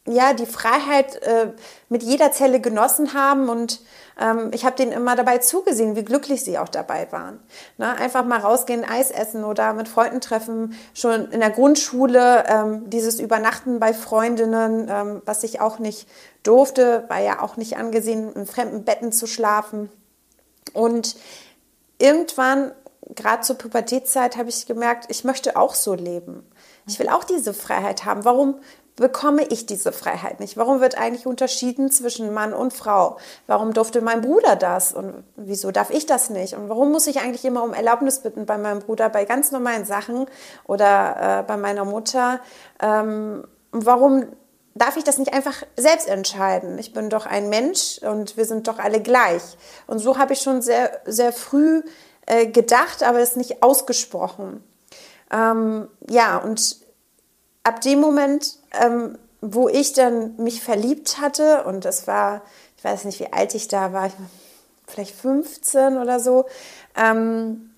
[0.09, 1.51] ja, die Freiheit äh,
[1.87, 3.81] mit jeder Zelle genossen haben und
[4.19, 7.39] ähm, ich habe denen immer dabei zugesehen, wie glücklich sie auch dabei waren.
[7.77, 7.93] Ne?
[7.97, 10.77] Einfach mal rausgehen, Eis essen oder mit Freunden treffen.
[10.93, 16.07] Schon in der Grundschule ähm, dieses Übernachten bei Freundinnen, ähm, was ich auch nicht
[16.47, 19.89] durfte, war ja auch nicht angesehen, in fremden Betten zu schlafen.
[20.73, 21.15] Und
[21.99, 22.71] irgendwann,
[23.15, 26.49] gerade zur Pubertätzeit, habe ich gemerkt, ich möchte auch so leben.
[26.87, 28.23] Ich will auch diese Freiheit haben.
[28.25, 28.59] Warum
[28.97, 30.57] bekomme ich diese Freiheit nicht?
[30.57, 33.17] Warum wird eigentlich unterschieden zwischen Mann und Frau?
[33.45, 36.55] Warum durfte mein Bruder das und wieso darf ich das nicht?
[36.55, 39.85] Und warum muss ich eigentlich immer um Erlaubnis bitten bei meinem Bruder bei ganz normalen
[39.85, 40.25] Sachen
[40.65, 42.39] oder äh, bei meiner Mutter?
[42.81, 44.25] Ähm, warum
[44.77, 46.77] darf ich das nicht einfach selbst entscheiden?
[46.77, 49.41] Ich bin doch ein Mensch und wir sind doch alle gleich.
[49.87, 51.81] Und so habe ich schon sehr, sehr früh
[52.25, 54.63] äh, gedacht, aber es nicht ausgesprochen.
[55.31, 56.77] Ähm, ja, und
[57.63, 62.41] ab dem Moment, ähm, wo ich dann mich verliebt hatte, und das war,
[62.77, 64.11] ich weiß nicht, wie alt ich da war,
[64.87, 66.45] vielleicht 15 oder so,
[66.95, 67.71] ähm,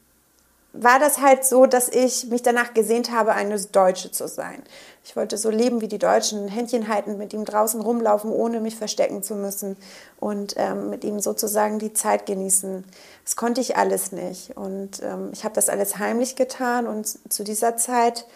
[0.74, 4.64] war das halt so, dass ich mich danach gesehnt habe, eine Deutsche zu sein.
[5.10, 8.76] Ich wollte so leben wie die Deutschen, Händchen halten, mit ihm draußen rumlaufen, ohne mich
[8.76, 9.76] verstecken zu müssen
[10.20, 12.86] und ähm, mit ihm sozusagen die Zeit genießen.
[13.24, 17.44] Das konnte ich alles nicht und ähm, ich habe das alles heimlich getan und zu
[17.44, 18.28] dieser Zeit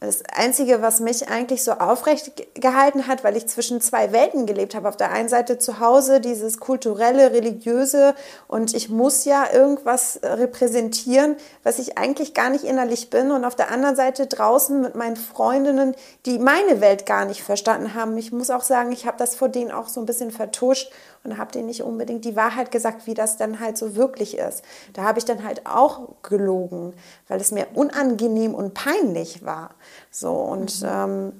[0.00, 4.74] das Einzige, was mich eigentlich so aufrecht gehalten hat, weil ich zwischen zwei Welten gelebt
[4.74, 4.88] habe.
[4.88, 8.14] Auf der einen Seite zu Hause dieses kulturelle, religiöse
[8.48, 13.30] und ich muss ja irgendwas repräsentieren, was ich eigentlich gar nicht innerlich bin.
[13.30, 17.92] Und auf der anderen Seite draußen mit meinen Freundinnen, die meine Welt gar nicht verstanden
[17.92, 18.16] haben.
[18.16, 20.90] Ich muss auch sagen, ich habe das vor denen auch so ein bisschen vertuscht
[21.22, 24.62] und habe denen nicht unbedingt die Wahrheit gesagt, wie das dann halt so wirklich ist.
[24.94, 26.94] Da habe ich dann halt auch gelogen,
[27.28, 29.70] weil es mir unangenehm und peinlich war.
[30.10, 30.88] So und mhm.
[30.90, 31.32] ähm,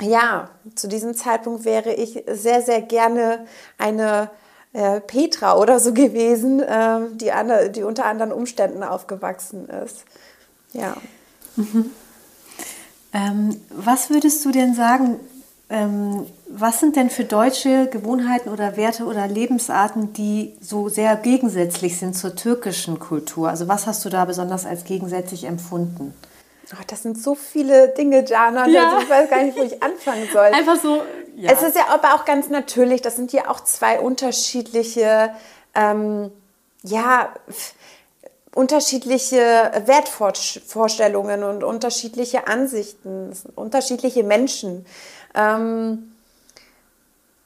[0.00, 3.46] ja, zu diesem Zeitpunkt wäre ich sehr, sehr gerne
[3.78, 4.30] eine
[4.72, 10.04] äh, Petra oder so gewesen, äh, die, andre, die unter anderen Umständen aufgewachsen ist.
[10.72, 10.96] Ja.
[11.56, 11.90] Mhm.
[13.12, 15.18] Ähm, was würdest du denn sagen,
[15.70, 21.96] ähm, was sind denn für deutsche Gewohnheiten oder Werte oder Lebensarten, die so sehr gegensätzlich
[21.96, 23.48] sind zur türkischen Kultur?
[23.48, 26.12] Also was hast du da besonders als gegensätzlich empfunden?
[26.72, 28.66] Oh, das sind so viele Dinge, Jana.
[28.68, 28.90] Ja.
[28.90, 30.46] Also ich weiß gar nicht, wo ich anfangen soll.
[30.52, 31.02] Einfach so.
[31.36, 31.52] Ja.
[31.52, 33.00] Es ist ja aber auch ganz natürlich.
[33.00, 35.32] Das sind ja auch zwei unterschiedliche,
[35.74, 36.30] ähm,
[36.82, 37.28] ja,
[38.54, 39.38] unterschiedliche
[39.84, 44.86] Wertvorstellungen und unterschiedliche Ansichten, unterschiedliche Menschen.
[45.34, 46.12] Ähm,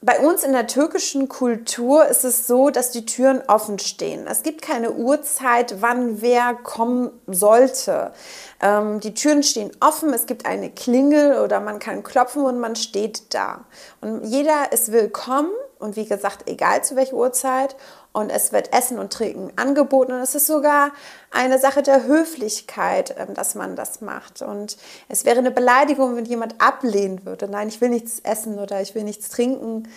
[0.01, 4.27] bei uns in der türkischen Kultur ist es so, dass die Türen offen stehen.
[4.27, 8.13] Es gibt keine Uhrzeit, wann wer kommen sollte.
[8.61, 12.77] Ähm, die Türen stehen offen, es gibt eine Klingel oder man kann klopfen und man
[12.77, 13.65] steht da.
[14.03, 15.51] Und jeder ist willkommen
[15.85, 17.77] und wie gesagt, egal zu welcher Uhrzeit
[18.13, 20.93] und es wird Essen und Trinken angeboten und es ist sogar
[21.31, 24.41] eine Sache der Höflichkeit, ähm, dass man das macht.
[24.41, 27.49] Und es wäre eine Beleidigung, wenn jemand ablehnen würde.
[27.49, 29.89] Nein, ich will nichts essen oder ich will nichts trinken.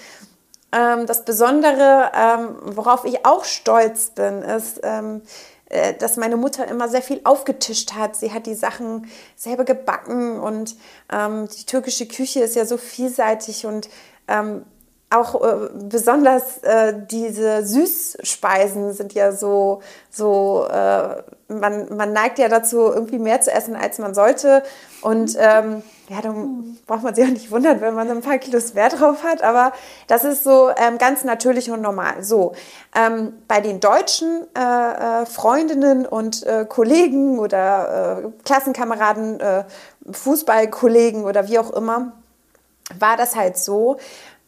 [0.74, 6.90] Ähm, das Besondere, ähm, worauf ich auch stolz bin, ist, äh, dass meine Mutter immer
[6.90, 8.18] sehr viel aufgetischt hat.
[8.18, 10.76] Sie hat die Sachen selber gebacken und
[11.10, 13.90] die türkische Küche ist ja so vielseitig und
[15.10, 22.50] auch äh, besonders äh, diese Süßspeisen sind ja so, so äh, man, man neigt ja
[22.50, 24.64] dazu, irgendwie mehr zu essen, als man sollte.
[25.02, 28.74] Und ähm, ja, dann braucht man sich auch nicht wundern, wenn man ein paar Kilos
[28.74, 29.44] mehr drauf hat.
[29.44, 29.72] Aber
[30.08, 32.22] das ist so ähm, ganz natürlich und normal.
[32.24, 32.54] So,
[32.94, 39.64] ähm, bei den deutschen äh, äh Freundinnen und äh, Kollegen oder äh, Klassenkameraden, äh,
[40.12, 42.12] Fußballkollegen oder wie auch immer,
[43.00, 43.98] war das halt so,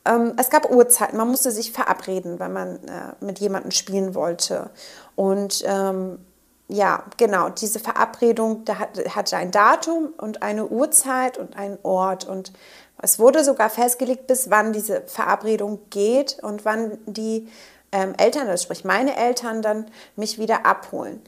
[0.10, 4.72] ähm, es gab Uhrzeiten, man musste sich verabreden, wenn man äh, mit jemandem spielen wollte.
[5.16, 6.20] Und ähm,
[6.68, 12.28] ja, genau, diese Verabredung da hat, hatte ein Datum und eine Uhrzeit und einen Ort.
[12.28, 12.54] Und
[13.02, 17.48] es wurde sogar festgelegt, bis wann diese Verabredung geht und wann die
[17.92, 21.22] ähm, Eltern, also sprich meine Eltern, dann mich wieder abholen.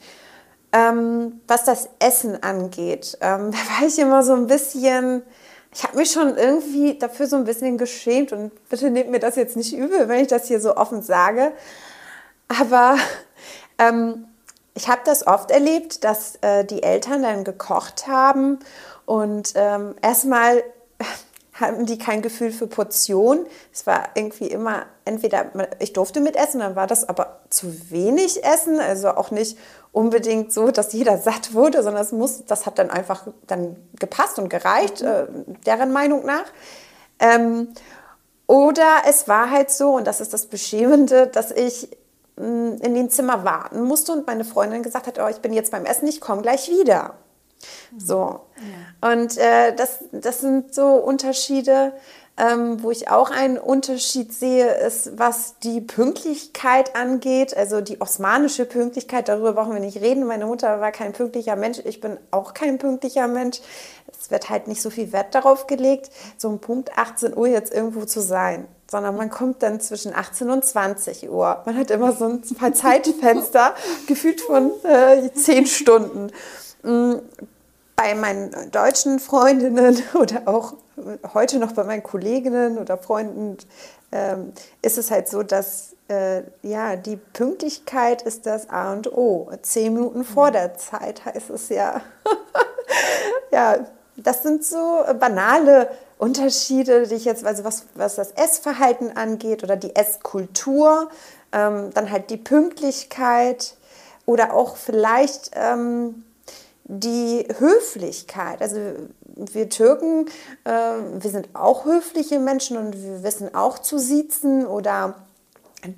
[0.74, 5.24] Ähm, was das Essen angeht, ähm, da war ich immer so ein bisschen
[5.74, 9.36] ich habe mich schon irgendwie dafür so ein bisschen geschämt und bitte nehmt mir das
[9.36, 11.54] jetzt nicht übel, wenn ich das hier so offen sage.
[12.48, 12.98] Aber
[13.78, 14.26] ähm,
[14.74, 18.60] ich habe das oft erlebt, dass äh, die Eltern dann gekocht haben
[19.06, 20.64] und ähm, erstmal
[21.54, 23.46] hatten die kein Gefühl für Portion.
[23.72, 28.80] Es war irgendwie immer entweder, ich durfte mitessen, dann war das aber zu wenig Essen,
[28.80, 29.58] also auch nicht
[29.92, 34.40] unbedingt so, dass jeder satt wurde, sondern es muss, das hat dann einfach dann gepasst
[34.40, 35.08] und gereicht, mhm.
[35.08, 35.26] äh,
[35.66, 36.46] deren Meinung nach.
[37.20, 37.70] Ähm,
[38.48, 41.88] Oder es war halt so, und das ist das Beschämende, dass ich
[42.36, 45.72] mm, in dem Zimmer warten musste und meine Freundin gesagt hat, oh, ich bin jetzt
[45.72, 47.14] beim Essen, ich komme gleich wieder.
[47.98, 48.42] So.
[49.02, 49.12] Ja.
[49.14, 51.94] Und äh, das, das sind so Unterschiede,
[52.42, 58.66] ähm, wo ich auch einen Unterschied sehe, ist, was die Pünktlichkeit angeht, also die osmanische
[58.66, 60.26] Pünktlichkeit, darüber brauchen wir nicht reden.
[60.26, 63.62] Meine Mutter war kein pünktlicher Mensch, ich bin auch kein pünktlicher Mensch
[64.20, 67.74] es wird halt nicht so viel Wert darauf gelegt, so um Punkt 18 Uhr jetzt
[67.74, 71.62] irgendwo zu sein, sondern man kommt dann zwischen 18 und 20 Uhr.
[71.66, 73.74] Man hat immer so ein paar Zeitfenster,
[74.08, 76.32] gefühlt von äh, 10 Stunden.
[76.84, 77.16] Mm,
[77.96, 80.74] bei meinen deutschen Freundinnen oder auch
[81.34, 83.58] heute noch bei meinen Kolleginnen oder Freunden
[84.12, 89.50] ähm, ist es halt so, dass äh, ja, die Pünktlichkeit ist das A und O.
[89.62, 92.02] Zehn Minuten vor der Zeit heißt es ja.
[93.52, 93.80] ja,
[94.18, 99.76] das sind so banale Unterschiede, die ich jetzt, also was, was das Essverhalten angeht oder
[99.76, 101.10] die Esskultur,
[101.52, 103.76] ähm, dann halt die Pünktlichkeit
[104.26, 106.24] oder auch vielleicht ähm,
[106.94, 108.62] die Höflichkeit.
[108.62, 108.78] Also
[109.36, 110.28] wir Türken,
[110.66, 115.16] äh, wir sind auch höfliche Menschen und wir wissen auch zu siezen oder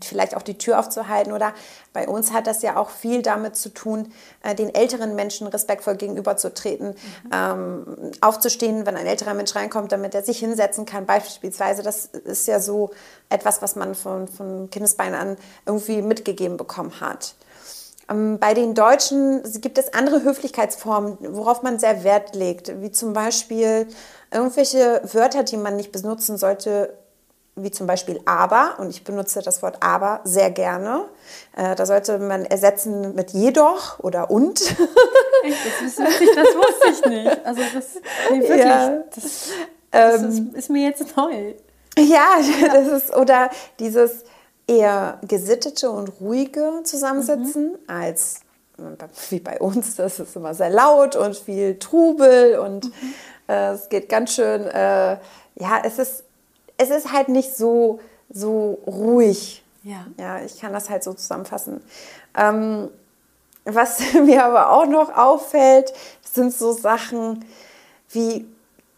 [0.04, 1.34] vielleicht auch die Tür aufzuhalten.
[1.34, 1.54] Oder
[1.94, 5.96] bei uns hat das ja auch viel damit zu tun, äh, den älteren Menschen respektvoll
[5.96, 7.30] gegenüberzutreten, mhm.
[7.34, 11.08] ähm, aufzustehen, wenn ein älterer Mensch reinkommt, damit er sich hinsetzen kann.
[11.08, 12.92] Beispielsweise, das ist ja so
[13.30, 17.36] etwas, was man von, von Kindesbeinen an irgendwie mitgegeben bekommen hat.
[18.10, 23.14] Ähm, bei den Deutschen gibt es andere Höflichkeitsformen, worauf man sehr Wert legt, wie zum
[23.14, 23.88] Beispiel
[24.32, 26.94] irgendwelche Wörter, die man nicht benutzen sollte,
[27.56, 31.06] wie zum Beispiel aber, und ich benutze das Wort aber sehr gerne.
[31.56, 34.60] Äh, da sollte man ersetzen mit jedoch oder und.
[34.62, 37.46] Echt, das, witzig, das wusste ich nicht.
[37.46, 37.86] Also das,
[38.32, 39.04] nee, wirklich, ja.
[39.14, 39.24] das,
[39.92, 41.54] das ähm, ist, ist, mir jetzt neu.
[41.98, 42.38] Ja,
[42.74, 44.24] das ist, oder dieses
[44.68, 47.78] eher gesittete und ruhige Zusammensitzen mhm.
[47.88, 48.42] als
[49.30, 53.14] wie bei uns, das ist immer sehr laut und viel Trubel und mhm.
[53.48, 55.18] äh, es geht ganz schön, äh,
[55.56, 56.24] ja, es ist
[56.78, 58.00] es ist halt nicht so,
[58.30, 59.64] so ruhig.
[59.84, 60.06] Ja.
[60.18, 61.82] ja, ich kann das halt so zusammenfassen.
[62.36, 62.90] Ähm,
[63.66, 67.46] was mir aber auch noch auffällt, sind so Sachen
[68.10, 68.46] wie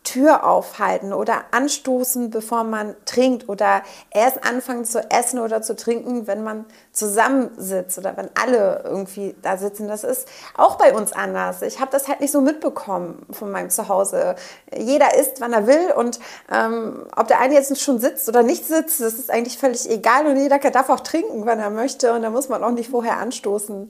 [0.05, 6.27] Tür aufhalten oder anstoßen, bevor man trinkt oder erst anfangen zu essen oder zu trinken,
[6.27, 9.89] wenn man zusammensitzt oder wenn alle irgendwie da sitzen.
[9.89, 11.61] Das ist auch bei uns anders.
[11.61, 14.35] Ich habe das halt nicht so mitbekommen von meinem Zuhause.
[14.73, 16.19] Jeder isst, wann er will und
[16.51, 20.27] ähm, ob der eine jetzt schon sitzt oder nicht sitzt, das ist eigentlich völlig egal
[20.27, 23.17] und jeder darf auch trinken, wann er möchte und da muss man auch nicht vorher
[23.17, 23.89] anstoßen.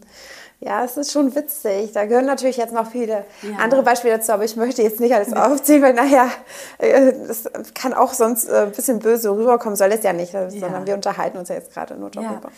[0.59, 1.91] Ja, es ist schon witzig.
[1.93, 3.57] Da gehören natürlich jetzt noch viele ja.
[3.59, 6.29] andere Beispiele dazu, aber ich möchte jetzt nicht alles aufzählen, weil nachher
[6.77, 10.49] äh, das kann auch sonst äh, ein bisschen böse rüberkommen, soll es ja nicht, ja.
[10.49, 12.49] sondern wir unterhalten uns ja jetzt gerade nur darüber.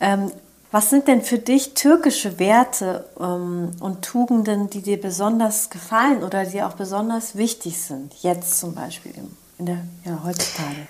[0.00, 0.14] Ja.
[0.14, 0.32] Ähm,
[0.72, 6.44] was sind denn für dich türkische Werte ähm, und Tugenden, die dir besonders gefallen oder
[6.44, 9.12] die auch besonders wichtig sind, jetzt zum Beispiel
[9.58, 10.88] in der ja, heutzutage?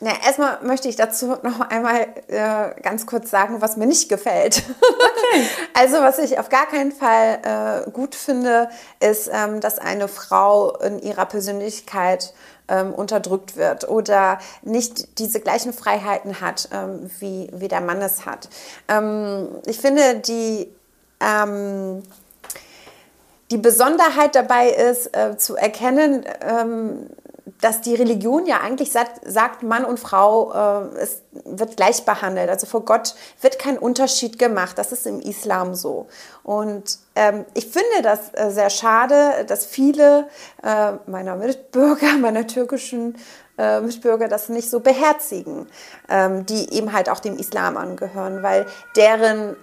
[0.00, 4.62] Na, erstmal möchte ich dazu noch einmal äh, ganz kurz sagen, was mir nicht gefällt.
[4.80, 5.46] Okay.
[5.74, 8.68] also was ich auf gar keinen Fall äh, gut finde,
[9.00, 12.34] ist, ähm, dass eine Frau in ihrer Persönlichkeit
[12.68, 18.26] ähm, unterdrückt wird oder nicht diese gleichen Freiheiten hat, ähm, wie, wie der Mann es
[18.26, 18.48] hat.
[18.88, 20.72] Ähm, ich finde, die
[21.20, 22.02] ähm,
[23.50, 27.10] die Besonderheit dabei ist, äh, zu erkennen, ähm,
[27.64, 32.50] dass die Religion ja eigentlich sagt, Mann und Frau, äh, es wird gleich behandelt.
[32.50, 34.76] Also vor Gott wird kein Unterschied gemacht.
[34.76, 36.06] Das ist im Islam so.
[36.42, 40.28] Und ähm, ich finde das äh, sehr schade, dass viele
[40.62, 43.16] äh, meiner Mitbürger, meiner türkischen
[43.56, 45.66] äh, Mitbürger das nicht so beherzigen,
[46.10, 49.56] ähm, die eben halt auch dem Islam angehören, weil deren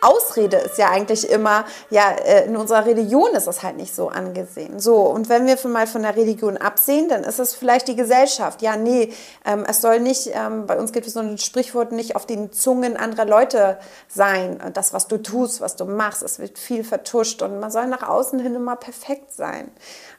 [0.00, 4.08] Ausrede ist ja eigentlich immer, ja, äh, in unserer Religion ist das halt nicht so
[4.08, 4.78] angesehen.
[4.78, 8.62] So, und wenn wir mal von der Religion absehen, dann ist es vielleicht die Gesellschaft.
[8.62, 9.12] Ja, nee,
[9.44, 12.52] ähm, es soll nicht, ähm, bei uns gibt es so ein Sprichwort, nicht auf den
[12.52, 13.78] Zungen anderer Leute
[14.08, 14.60] sein.
[14.74, 18.06] Das, was du tust, was du machst, es wird viel vertuscht und man soll nach
[18.06, 19.70] außen hin immer perfekt sein.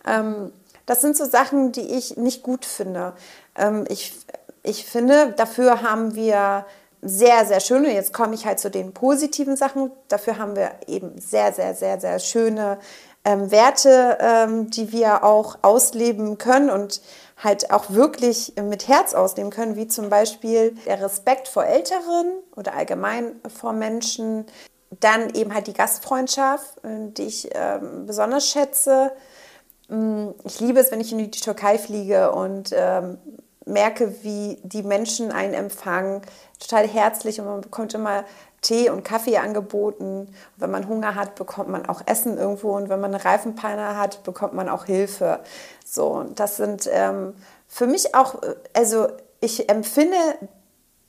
[0.05, 0.51] Ähm,
[0.87, 3.13] das sind so Sachen, die ich nicht gut finde.
[3.55, 4.13] Ähm, ich,
[4.63, 6.65] ich finde, dafür haben wir
[7.01, 7.85] sehr, sehr schön.
[7.85, 9.91] Und jetzt komme ich halt zu den positiven Sachen.
[10.07, 12.79] Dafür haben wir eben sehr, sehr, sehr, sehr schöne
[13.23, 17.01] ähm, Werte, ähm, die wir auch ausleben können und
[17.37, 22.73] halt auch wirklich mit Herz ausleben können, wie zum Beispiel der Respekt vor Älteren oder
[22.73, 24.45] allgemein vor Menschen.
[24.99, 29.11] Dann eben halt die Gastfreundschaft, äh, die ich ähm, besonders schätze.
[29.89, 33.17] Mm, ich liebe es, wenn ich in die Türkei fliege und ähm,
[33.67, 36.21] merke, wie die Menschen einen empfangen,
[36.59, 38.23] total herzlich und man bekommt immer
[38.61, 40.21] Tee und Kaffee angeboten.
[40.21, 43.97] Und wenn man Hunger hat, bekommt man auch Essen irgendwo und wenn man eine Reifenpanne
[43.97, 45.39] hat, bekommt man auch Hilfe.
[45.85, 47.35] So, das sind ähm,
[47.67, 48.35] für mich auch,
[48.73, 49.07] also
[49.39, 50.17] ich empfinde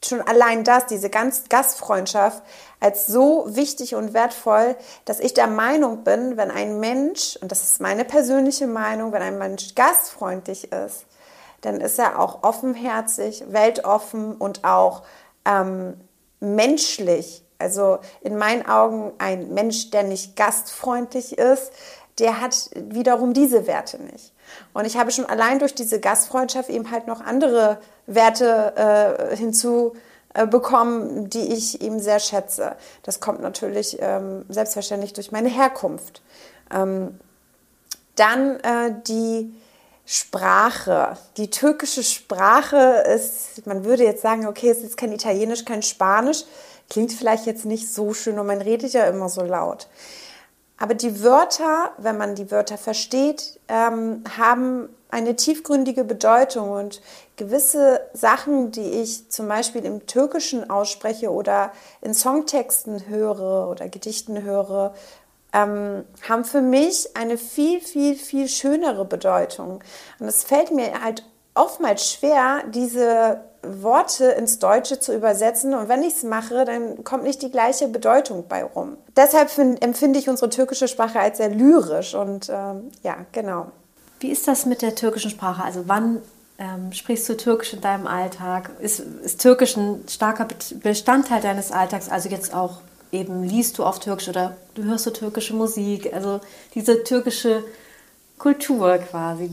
[0.05, 2.43] schon allein das, diese ganz Gastfreundschaft,
[2.81, 7.63] als so wichtig und wertvoll, dass ich der Meinung bin, wenn ein Mensch, und das
[7.63, 11.05] ist meine persönliche Meinung, wenn ein Mensch gastfreundlich ist,
[11.61, 15.03] dann ist er auch offenherzig, weltoffen und auch
[15.45, 15.95] ähm,
[16.41, 17.45] menschlich.
[17.59, 21.73] Also in meinen Augen ein Mensch, der nicht gastfreundlich ist,
[22.19, 24.33] der hat wiederum diese Werte nicht.
[24.73, 29.95] Und ich habe schon allein durch diese Gastfreundschaft eben halt noch andere Werte äh, hinzu
[30.35, 32.77] äh, bekommen, die ich eben sehr schätze.
[33.03, 36.23] Das kommt natürlich ähm, selbstverständlich durch meine Herkunft.
[36.73, 37.19] Ähm,
[38.15, 39.55] dann äh, die
[40.11, 41.19] Sprache.
[41.37, 46.45] Die türkische Sprache ist, man würde jetzt sagen, okay, es ist kein Italienisch, kein Spanisch.
[46.89, 49.87] Klingt vielleicht jetzt nicht so schön und man redet ja immer so laut.
[50.79, 57.03] Aber die Wörter, wenn man die Wörter versteht, ähm, haben eine tiefgründige Bedeutung und
[57.37, 64.43] gewisse Sachen, die ich zum Beispiel im Türkischen ausspreche oder in Songtexten höre oder Gedichten
[64.43, 64.95] höre,
[65.53, 69.83] ähm, haben für mich eine viel, viel, viel schönere Bedeutung.
[70.19, 75.75] Und es fällt mir halt oftmals schwer, diese Worte ins Deutsche zu übersetzen.
[75.75, 78.97] Und wenn ich es mache, dann kommt nicht die gleiche Bedeutung bei rum.
[79.17, 82.15] Deshalb find, empfinde ich unsere türkische Sprache als sehr lyrisch.
[82.15, 83.67] Und ähm, ja, genau.
[84.21, 85.63] Wie ist das mit der türkischen Sprache?
[85.65, 86.23] Also wann
[86.59, 88.71] ähm, sprichst du Türkisch in deinem Alltag?
[88.81, 90.47] Ist, ist Türkisch ein starker
[90.83, 92.09] Bestandteil deines Alltags?
[92.09, 92.79] Also jetzt auch
[93.13, 96.41] eben liest du auf Türkisch oder du hörst du türkische Musik, also
[96.75, 97.65] diese türkische
[98.39, 99.51] Kultur quasi,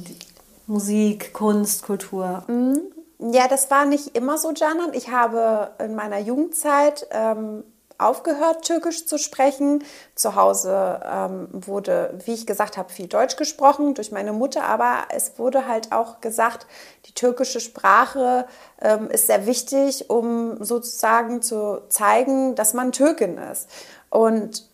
[0.68, 2.44] Musik, Kunst, Kultur.
[2.48, 2.82] Mhm.
[3.20, 4.94] Ja, das war nicht immer so, Janan.
[4.94, 7.64] Ich habe in meiner Jugendzeit ähm,
[7.98, 9.84] aufgehört, Türkisch zu sprechen.
[10.16, 15.06] Zu Hause ähm, wurde, wie ich gesagt habe, viel Deutsch gesprochen durch meine Mutter, aber
[15.10, 16.68] es wurde halt auch gesagt,
[17.06, 18.48] die türkische Sprache
[18.82, 23.70] ähm, ist sehr wichtig, um sozusagen zu zeigen, dass man Türkin ist.
[24.10, 24.68] Und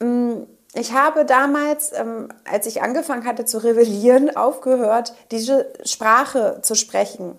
[0.00, 6.60] mh, mm, ich habe damals, ähm, als ich angefangen hatte zu rebellieren, aufgehört, diese Sprache
[6.62, 7.36] zu sprechen.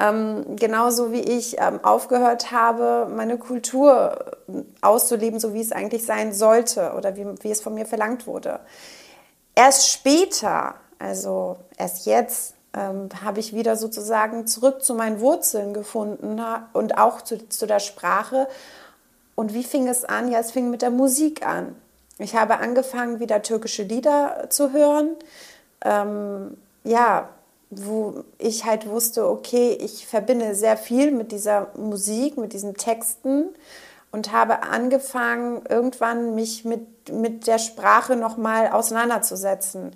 [0.00, 4.16] Ähm, genauso wie ich ähm, aufgehört habe, meine Kultur
[4.48, 8.26] äh, auszuleben, so wie es eigentlich sein sollte oder wie, wie es von mir verlangt
[8.26, 8.60] wurde.
[9.54, 16.40] Erst später, also erst jetzt, ähm, habe ich wieder sozusagen zurück zu meinen Wurzeln gefunden
[16.72, 18.48] und auch zu, zu der Sprache.
[19.34, 20.30] Und wie fing es an?
[20.30, 21.76] Ja, es fing mit der Musik an.
[22.18, 25.16] Ich habe angefangen, wieder türkische Lieder zu hören.
[25.84, 27.28] Ähm, ja,
[27.70, 33.50] wo ich halt wusste, okay, ich verbinde sehr viel mit dieser Musik, mit diesen Texten
[34.10, 39.92] und habe angefangen, irgendwann mich mit, mit der Sprache nochmal auseinanderzusetzen.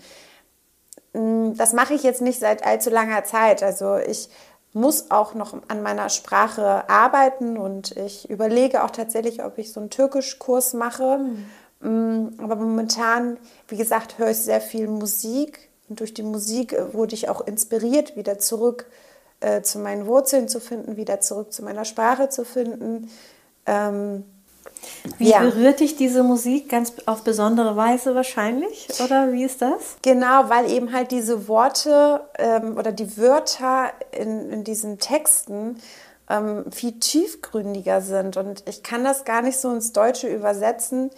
[1.14, 3.64] Mm, das mache ich jetzt nicht seit allzu langer Zeit.
[3.64, 4.28] Also ich
[4.72, 9.80] muss auch noch an meiner Sprache arbeiten und ich überlege auch tatsächlich, ob ich so
[9.80, 11.18] einen Türkischkurs mache.
[11.80, 12.34] Mhm.
[12.38, 13.36] Aber momentan,
[13.68, 17.46] wie gesagt, höre ich sehr viel Musik und durch die Musik äh, wurde ich auch
[17.46, 18.86] inspiriert, wieder zurück
[19.40, 23.10] äh, zu meinen Wurzeln zu finden, wieder zurück zu meiner Sprache zu finden.
[23.66, 24.24] Ähm,
[25.18, 25.40] wie ja.
[25.40, 28.88] berührt dich diese Musik ganz auf besondere Weise wahrscheinlich?
[29.02, 29.96] Oder wie ist das?
[30.02, 35.78] Genau, weil eben halt diese Worte ähm, oder die Wörter in, in diesen Texten
[36.28, 38.36] ähm, viel tiefgründiger sind.
[38.36, 41.10] Und ich kann das gar nicht so ins Deutsche übersetzen.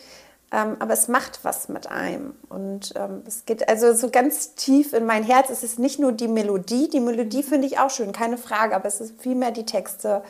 [0.53, 2.35] Ähm, aber es macht was mit einem.
[2.49, 5.51] Und ähm, es geht also so ganz tief in mein Herz.
[5.51, 8.87] Es ist nicht nur die Melodie, die Melodie finde ich auch schön, keine Frage, aber
[8.87, 10.23] es ist vielmehr die Texte.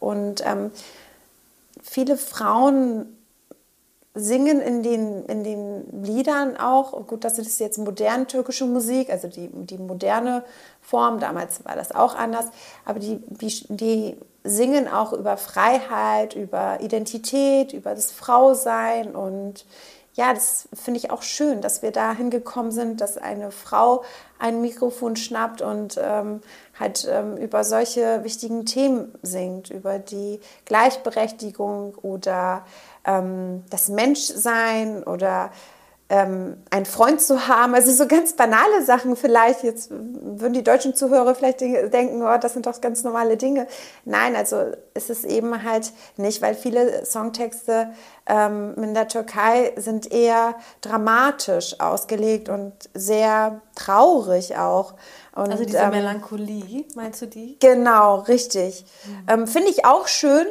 [0.00, 0.72] Und ähm,
[1.82, 3.16] viele Frauen
[4.14, 9.28] singen in den, in den Liedern auch, gut, das ist jetzt moderne türkische Musik, also
[9.28, 10.42] die, die moderne
[10.80, 12.46] Form, damals war das auch anders,
[12.84, 19.14] aber die, die, die singen auch über Freiheit, über Identität, über das Frausein.
[19.14, 19.66] Und
[20.14, 24.02] ja, das finde ich auch schön, dass wir da hingekommen sind, dass eine Frau
[24.38, 26.40] ein Mikrofon schnappt und ähm,
[26.78, 32.64] halt ähm, über solche wichtigen Themen singt, über die Gleichberechtigung oder
[33.04, 35.50] ähm, das Menschsein oder
[36.10, 37.74] ähm, einen Freund zu haben.
[37.74, 39.62] Also so ganz banale Sachen vielleicht.
[39.62, 43.68] Jetzt würden die deutschen Zuhörer vielleicht denken, oh, das sind doch ganz normale Dinge.
[44.04, 47.92] Nein, also ist es eben halt nicht, weil viele Songtexte
[48.26, 54.94] ähm, in der Türkei sind eher dramatisch ausgelegt und sehr traurig auch.
[55.36, 57.56] Und, also diese ähm, Melancholie, meinst du die?
[57.60, 58.84] Genau, richtig.
[59.06, 59.26] Mhm.
[59.28, 60.46] Ähm, Finde ich auch schön,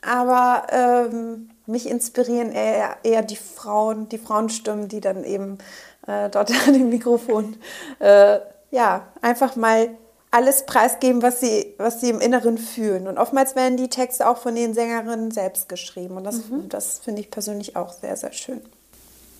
[0.00, 5.58] aber ähm, mich inspirieren eher, eher die Frauen, die Frauenstimmen, die dann eben
[6.06, 7.56] äh, dort an dem Mikrofon
[7.98, 8.38] äh,
[8.70, 9.90] ja einfach mal
[10.30, 13.06] alles preisgeben, was sie, was sie im Inneren fühlen.
[13.06, 16.16] Und oftmals werden die Texte auch von den Sängerinnen selbst geschrieben.
[16.16, 16.68] Und das, mhm.
[16.70, 18.62] das finde ich persönlich auch sehr, sehr schön.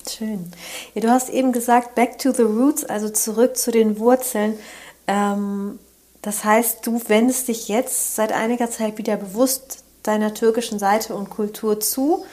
[0.09, 0.53] Schön.
[0.95, 4.59] Ja, du hast eben gesagt, back to the roots, also zurück zu den Wurzeln.
[5.07, 5.79] Ähm,
[6.21, 11.31] das heißt, du wendest dich jetzt seit einiger Zeit wieder bewusst deiner türkischen Seite und
[11.31, 12.25] Kultur zu.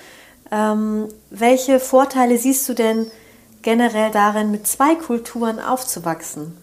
[0.51, 3.09] Ähm, welche Vorteile siehst du denn
[3.61, 6.57] generell darin, mit zwei Kulturen aufzuwachsen?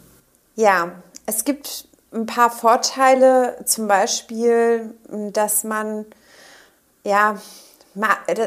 [0.57, 0.93] Ja,
[1.27, 4.95] es gibt ein paar Vorteile, zum Beispiel,
[5.33, 6.07] dass man,
[7.05, 7.37] ja,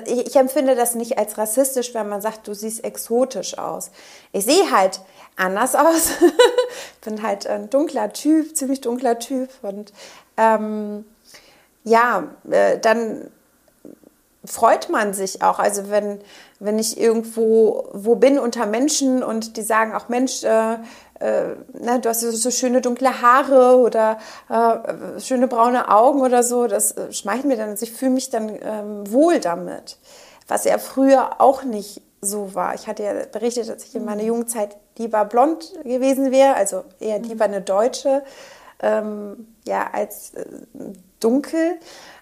[0.06, 3.92] ich empfinde das nicht als rassistisch, wenn man sagt, du siehst exotisch aus.
[4.32, 5.02] Ich sehe halt
[5.36, 6.12] anders aus.
[7.04, 9.92] bin halt ein dunkler Typ, ziemlich dunkler Typ und
[10.38, 11.06] ähm,
[11.84, 13.30] ja, äh, dann
[14.46, 15.60] freut man sich auch.
[15.60, 16.20] Also wenn,
[16.60, 20.74] wenn ich irgendwo wo bin unter Menschen und die sagen auch, Mensch, äh,
[21.20, 24.18] äh, ne, du hast so schöne dunkle Haare oder
[24.50, 27.70] äh, schöne braune Augen oder so, das äh, schmeichelt mir dann.
[27.70, 29.98] Also ich fühle mich dann ähm, wohl damit.
[30.48, 32.74] Was ja früher auch nicht so war.
[32.74, 37.20] Ich hatte ja berichtet, dass ich in meiner Jugendzeit lieber blond gewesen wäre, also eher
[37.20, 38.24] lieber eine Deutsche,
[38.82, 40.46] ähm, ja, als äh,
[41.20, 41.78] dunkel.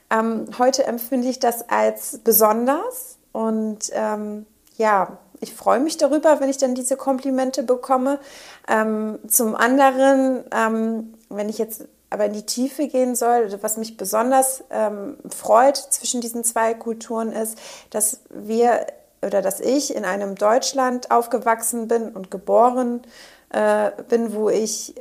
[0.09, 4.45] Ähm, heute empfinde ich das als besonders und ähm,
[4.77, 8.19] ja, ich freue mich darüber, wenn ich dann diese Komplimente bekomme.
[8.67, 13.97] Ähm, zum anderen, ähm, wenn ich jetzt aber in die Tiefe gehen soll, was mich
[13.97, 17.57] besonders ähm, freut zwischen diesen zwei Kulturen ist,
[17.89, 18.87] dass wir
[19.21, 23.01] oder dass ich in einem Deutschland aufgewachsen bin und geboren
[23.49, 24.95] äh, bin, wo ich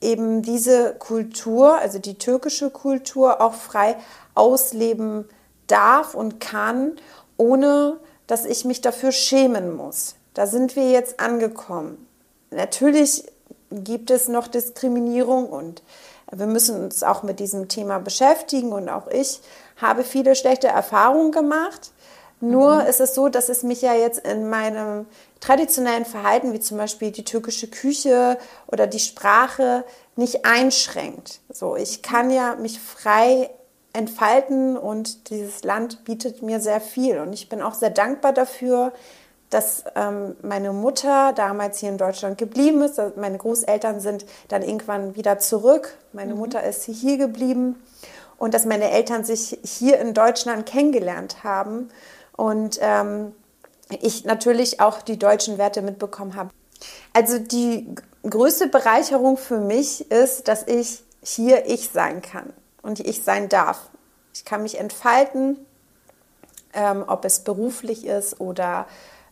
[0.00, 3.96] eben diese Kultur, also die türkische Kultur, auch frei
[4.34, 5.28] ausleben
[5.66, 6.92] darf und kann,
[7.36, 10.14] ohne dass ich mich dafür schämen muss.
[10.34, 12.06] Da sind wir jetzt angekommen.
[12.50, 13.24] Natürlich
[13.70, 15.82] gibt es noch Diskriminierung und
[16.30, 19.40] wir müssen uns auch mit diesem Thema beschäftigen und auch ich
[19.76, 21.92] habe viele schlechte Erfahrungen gemacht.
[22.40, 22.86] Nur mhm.
[22.86, 25.06] ist es so, dass es mich ja jetzt in meinem
[25.40, 29.84] traditionellen Verhalten, wie zum Beispiel die türkische Küche oder die Sprache,
[30.16, 31.40] nicht einschränkt.
[31.50, 33.50] So, ich kann ja mich frei
[33.92, 37.18] entfalten und dieses Land bietet mir sehr viel.
[37.18, 38.92] Und ich bin auch sehr dankbar dafür,
[39.50, 43.00] dass ähm, meine Mutter damals hier in Deutschland geblieben ist.
[43.16, 45.96] Meine Großeltern sind dann irgendwann wieder zurück.
[46.12, 46.40] Meine mhm.
[46.40, 47.76] Mutter ist hier geblieben
[48.36, 51.88] und dass meine Eltern sich hier in Deutschland kennengelernt haben
[52.36, 53.32] und ähm,
[54.00, 56.50] ich natürlich auch die deutschen Werte mitbekommen habe.
[57.12, 57.94] Also die
[58.28, 63.90] größte Bereicherung für mich ist, dass ich hier ich sein kann und ich sein darf.
[64.32, 65.58] Ich kann mich entfalten,
[66.72, 68.86] ähm, ob es beruflich ist oder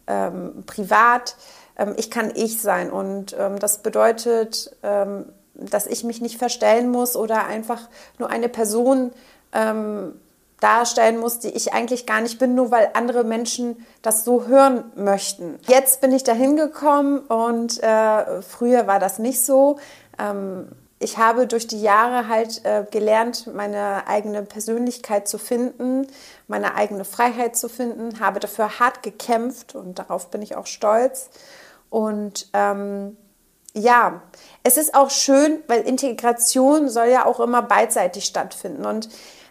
[0.06, 1.36] ähm, privat.
[1.78, 6.90] Ähm, ich kann ich sein und ähm, das bedeutet, ähm, dass ich mich nicht verstellen
[6.90, 7.88] muss oder einfach
[8.18, 9.12] nur eine Person
[9.52, 10.20] ähm,
[10.60, 14.84] darstellen muss, die ich eigentlich gar nicht bin, nur weil andere Menschen das so hören
[14.96, 15.58] möchten.
[15.66, 19.78] Jetzt bin ich dahin gekommen und äh, früher war das nicht so.
[20.18, 26.06] Ähm, ich habe durch die Jahre halt äh, gelernt, meine eigene Persönlichkeit zu finden,
[26.48, 31.28] meine eigene Freiheit zu finden, habe dafür hart gekämpft und darauf bin ich auch stolz.
[31.90, 33.18] Und ähm,
[33.74, 34.22] ja,
[34.62, 38.86] es ist auch schön, weil Integration soll ja auch immer beidseitig stattfinden.
[38.86, 39.10] Und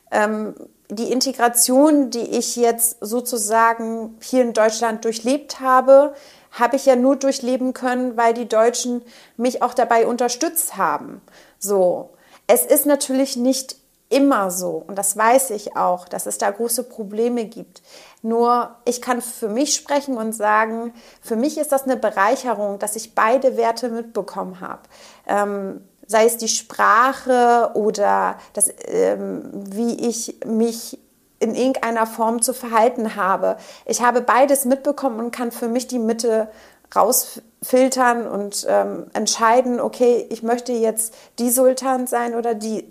[0.10, 0.56] ähm,
[0.90, 6.14] die Integration, die ich jetzt sozusagen hier in Deutschland durchlebt habe,
[6.52, 9.02] habe ich ja nur durchleben können, weil die Deutschen
[9.38, 11.22] mich auch dabei unterstützt haben.
[11.60, 12.12] So.
[12.48, 13.78] Es ist natürlich nicht
[14.10, 17.82] immer so und das weiß ich auch, dass es da große Probleme gibt.
[18.22, 22.96] Nur ich kann für mich sprechen und sagen, für mich ist das eine Bereicherung, dass
[22.96, 24.84] ich beide Werte mitbekommen habe.
[25.28, 30.99] Ähm, sei es die Sprache oder das, ähm, wie ich mich
[31.39, 33.58] in irgendeiner Form zu verhalten habe.
[33.86, 36.49] Ich habe beides mitbekommen und kann für mich die Mitte
[36.95, 42.86] rausfiltern und ähm, entscheiden, okay, ich möchte jetzt die Sultan sein oder die.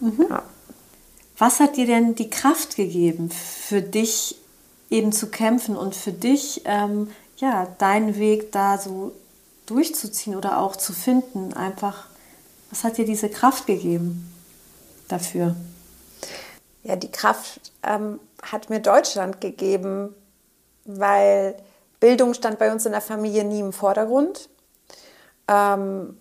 [0.00, 0.26] Mhm.
[0.28, 0.42] Ja.
[1.38, 4.36] Was hat dir denn die Kraft gegeben, für dich
[4.90, 9.12] eben zu kämpfen und für dich ähm, ja, deinen Weg da so
[9.66, 11.52] durchzuziehen oder auch zu finden?
[11.54, 12.06] Einfach,
[12.70, 14.32] was hat dir diese Kraft gegeben
[15.08, 15.54] dafür?
[16.82, 20.14] Ja, die Kraft ähm, hat mir Deutschland gegeben,
[20.84, 21.56] weil
[21.98, 24.50] Bildung stand bei uns in der Familie nie im Vordergrund.
[25.48, 26.18] Ähm,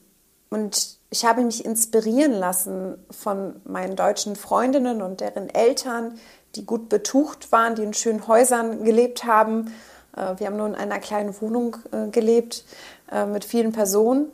[0.50, 6.18] und ich habe mich inspirieren lassen von meinen deutschen Freundinnen und deren Eltern,
[6.56, 9.74] die gut betucht waren, die in schönen Häusern gelebt haben.
[10.16, 12.64] Äh, wir haben nur in einer kleinen Wohnung äh, gelebt
[13.12, 14.28] äh, mit vielen Personen.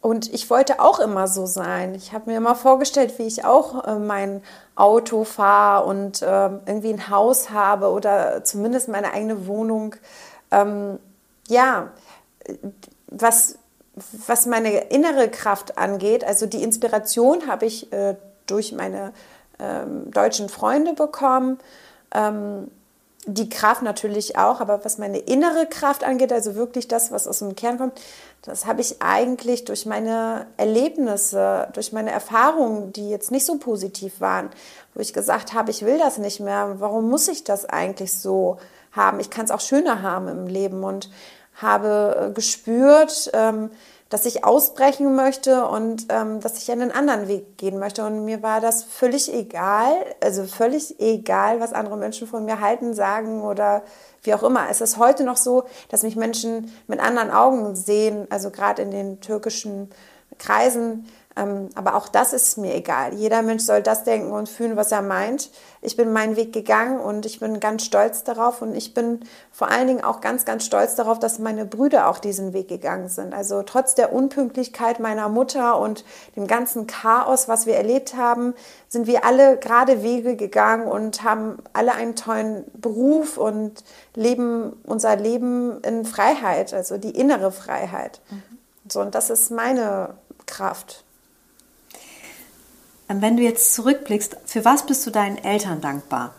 [0.00, 1.94] Und ich wollte auch immer so sein.
[1.94, 4.42] Ich habe mir immer vorgestellt, wie ich auch mein
[4.74, 9.94] Auto fahre und irgendwie ein Haus habe oder zumindest meine eigene Wohnung.
[10.50, 10.98] Ähm,
[11.46, 11.92] ja,
[13.06, 13.58] was,
[14.26, 17.88] was meine innere Kraft angeht, also die Inspiration habe ich
[18.46, 19.12] durch meine
[19.62, 21.58] ähm, deutschen Freunde bekommen.
[22.12, 22.68] Ähm,
[23.26, 27.38] die Kraft natürlich auch, aber was meine innere Kraft angeht, also wirklich das, was aus
[27.38, 28.00] dem Kern kommt,
[28.42, 34.20] das habe ich eigentlich durch meine Erlebnisse, durch meine Erfahrungen, die jetzt nicht so positiv
[34.20, 34.50] waren,
[34.94, 36.76] wo ich gesagt habe, ich will das nicht mehr.
[36.78, 38.58] Warum muss ich das eigentlich so
[38.90, 39.20] haben?
[39.20, 41.08] Ich kann es auch schöner haben im Leben und
[41.54, 43.70] habe äh, gespürt, ähm,
[44.12, 48.04] dass ich ausbrechen möchte und ähm, dass ich einen anderen Weg gehen möchte.
[48.04, 49.90] Und mir war das völlig egal,
[50.22, 53.82] also völlig egal, was andere Menschen von mir halten, sagen oder
[54.22, 54.66] wie auch immer.
[54.70, 58.90] Es ist heute noch so, dass mich Menschen mit anderen Augen sehen, also gerade in
[58.90, 59.88] den türkischen
[60.36, 63.14] Kreisen aber auch das ist mir egal.
[63.14, 65.50] Jeder Mensch soll das denken und fühlen, was er meint.
[65.80, 69.20] Ich bin meinen Weg gegangen und ich bin ganz stolz darauf und ich bin
[69.50, 73.08] vor allen Dingen auch ganz, ganz stolz darauf, dass meine Brüder auch diesen Weg gegangen
[73.08, 73.32] sind.
[73.32, 76.04] Also trotz der Unpünktlichkeit meiner Mutter und
[76.36, 78.52] dem ganzen Chaos, was wir erlebt haben,
[78.88, 83.82] sind wir alle gerade Wege gegangen und haben alle einen tollen Beruf und
[84.14, 88.20] leben unser Leben in Freiheit, also die innere Freiheit.
[88.30, 88.42] Mhm.
[88.90, 90.10] So, und das ist meine
[90.46, 91.04] Kraft.
[93.08, 96.34] Wenn du jetzt zurückblickst, für was bist du deinen Eltern dankbar?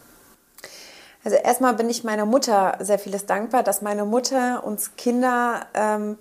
[1.23, 6.17] Also erstmal bin ich meiner Mutter sehr vieles dankbar, dass meine Mutter uns Kinder ähm,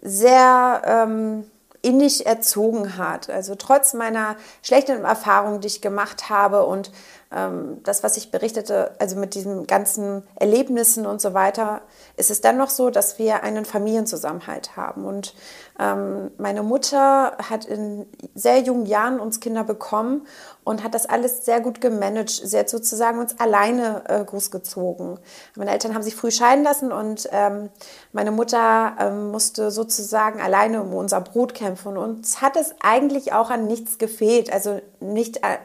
[0.00, 1.50] sehr ähm,
[1.86, 3.30] innig erzogen hat.
[3.30, 6.90] Also trotz meiner schlechten Erfahrungen, die ich gemacht habe und
[7.30, 11.82] ähm, das, was ich berichtete, also mit diesen ganzen Erlebnissen und so weiter,
[12.16, 15.04] ist es dann noch so, dass wir einen Familienzusammenhalt haben.
[15.04, 15.34] Und
[15.78, 20.26] ähm, meine Mutter hat in sehr jungen Jahren uns Kinder bekommen
[20.66, 22.28] und hat das alles sehr gut gemanagt.
[22.28, 25.16] Sie hat sozusagen uns alleine äh, großgezogen.
[25.54, 27.68] Meine Eltern haben sich früh scheiden lassen und ähm,
[28.12, 31.96] meine Mutter ähm, musste sozusagen alleine um unser Brot kämpfen.
[31.96, 34.52] Und uns hat es eigentlich auch an nichts gefehlt.
[34.52, 35.58] Also nicht, äh,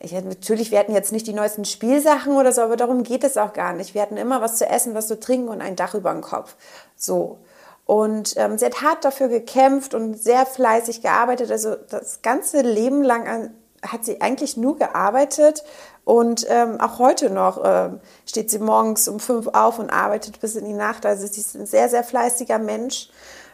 [0.00, 3.36] ich, natürlich, wir hatten jetzt nicht die neuesten Spielsachen oder so, aber darum geht es
[3.36, 3.92] auch gar nicht.
[3.92, 6.56] Wir hatten immer was zu essen, was zu trinken und ein Dach über dem Kopf.
[6.96, 7.40] So.
[7.84, 11.50] Und ähm, sie hat hart dafür gekämpft und sehr fleißig gearbeitet.
[11.50, 13.50] Also das ganze Leben lang an,
[13.92, 15.64] hat sie eigentlich nur gearbeitet.
[16.04, 20.54] Und ähm, auch heute noch ähm, steht sie morgens um fünf auf und arbeitet bis
[20.54, 21.04] in die Nacht.
[21.04, 23.08] Also sie ist ein sehr, sehr fleißiger Mensch.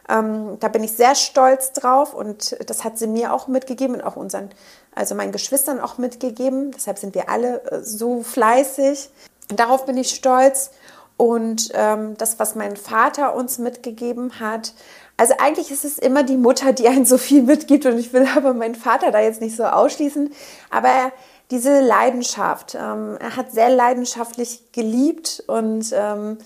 [0.09, 4.03] Ähm, da bin ich sehr stolz drauf und das hat sie mir auch mitgegeben und
[4.03, 4.51] auch unseren,
[4.95, 6.73] also meinen Geschwistern auch mitgegeben.
[6.73, 9.11] Deshalb sind wir alle äh, so fleißig.
[9.49, 10.71] Darauf bin ich stolz.
[11.17, 14.75] Und ähm, das, was mein Vater uns mitgegeben hat,
[15.23, 18.27] also eigentlich ist es immer die Mutter, die einen so viel mitgibt und ich will
[18.37, 20.33] aber meinen Vater da jetzt nicht so ausschließen,
[20.69, 21.13] aber
[21.53, 26.39] diese Leidenschaft, ähm, er hat sehr leidenschaftlich geliebt und ähm,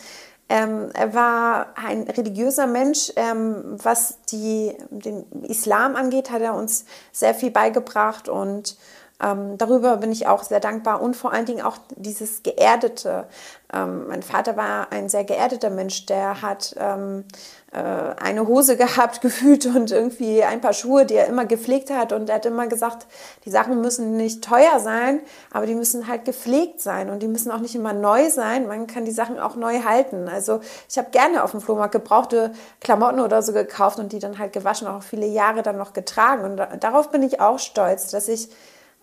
[0.50, 3.12] ähm, er war ein religiöser Mensch.
[3.16, 8.76] Ähm, was die, den Islam angeht, hat er uns sehr viel beigebracht und
[9.22, 13.26] ähm, darüber bin ich auch sehr dankbar und vor allen Dingen auch dieses Geerdete.
[13.72, 17.24] Ähm, mein Vater war ein sehr geerdeter Mensch, der hat ähm,
[17.72, 22.12] äh, eine Hose gehabt, gefühlt und irgendwie ein paar Schuhe, die er immer gepflegt hat
[22.12, 23.06] und er hat immer gesagt,
[23.46, 27.50] die Sachen müssen nicht teuer sein, aber die müssen halt gepflegt sein und die müssen
[27.50, 28.68] auch nicht immer neu sein.
[28.68, 30.28] Man kann die Sachen auch neu halten.
[30.28, 30.60] Also
[30.90, 34.52] ich habe gerne auf dem Flohmarkt gebrauchte Klamotten oder so gekauft und die dann halt
[34.52, 38.50] gewaschen, auch viele Jahre dann noch getragen und darauf bin ich auch stolz, dass ich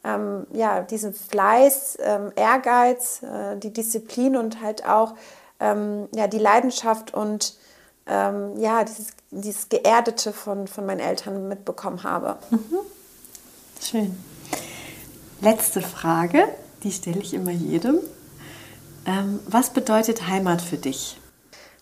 [0.03, 5.15] ähm, ja, diesen Fleiß, ähm, Ehrgeiz, äh, die Disziplin und halt auch
[5.59, 7.55] ähm, ja, die Leidenschaft und
[8.05, 12.37] ähm, ja, dieses, dieses Geerdete von, von meinen Eltern mitbekommen habe.
[12.49, 12.79] Mhm.
[13.81, 14.17] Schön.
[15.41, 16.47] Letzte Frage,
[16.83, 17.99] die stelle ich immer jedem.
[19.05, 21.19] Ähm, was bedeutet Heimat für dich?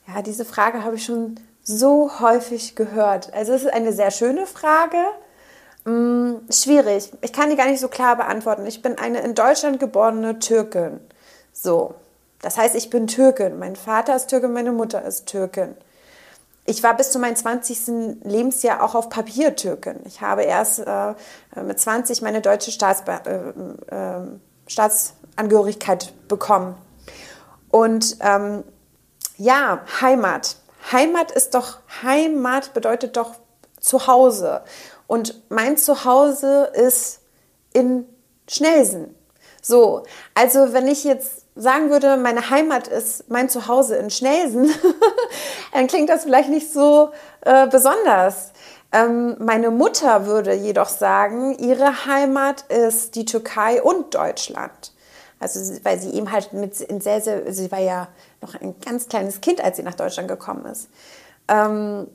[0.07, 3.33] Ja, diese Frage habe ich schon so häufig gehört.
[3.33, 4.97] Also es ist eine sehr schöne Frage.
[5.85, 7.11] Hm, schwierig.
[7.21, 8.65] Ich kann die gar nicht so klar beantworten.
[8.65, 10.99] Ich bin eine in Deutschland geborene Türkin.
[11.53, 11.95] So.
[12.41, 13.59] Das heißt, ich bin Türkin.
[13.59, 15.75] Mein Vater ist Türkin, meine Mutter ist Türkin.
[16.65, 18.23] Ich war bis zu meinem 20.
[18.23, 19.99] Lebensjahr auch auf Papier Türkin.
[20.05, 21.13] Ich habe erst äh,
[21.61, 23.19] mit 20 meine deutsche Staatsbe
[23.89, 24.21] äh, äh,
[24.67, 26.75] Staatsangehörigkeit bekommen.
[27.69, 28.63] Und ähm,
[29.37, 30.57] ja, Heimat.
[30.91, 33.35] Heimat ist doch, Heimat bedeutet doch
[33.81, 34.61] Zuhause.
[35.07, 37.19] Und mein Zuhause ist
[37.73, 38.05] in
[38.47, 39.13] Schnelsen.
[39.61, 40.03] So,
[40.33, 44.69] also wenn ich jetzt sagen würde, meine Heimat ist mein Zuhause in Schnelsen,
[45.73, 47.11] dann klingt das vielleicht nicht so
[47.41, 48.51] äh, besonders.
[48.91, 54.93] Ähm, meine Mutter würde jedoch sagen, ihre Heimat ist die Türkei und Deutschland.
[55.39, 58.07] Also weil sie eben halt mit in sehr, sehr, sie war ja
[58.41, 60.87] noch ein ganz kleines Kind, als sie nach Deutschland gekommen ist.
[61.47, 62.07] Ähm,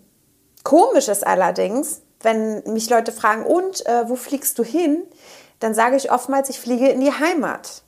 [0.67, 5.05] komisch ist allerdings, wenn mich Leute fragen, und äh, wo fliegst du hin?
[5.61, 7.83] Dann sage ich oftmals, ich fliege in die Heimat.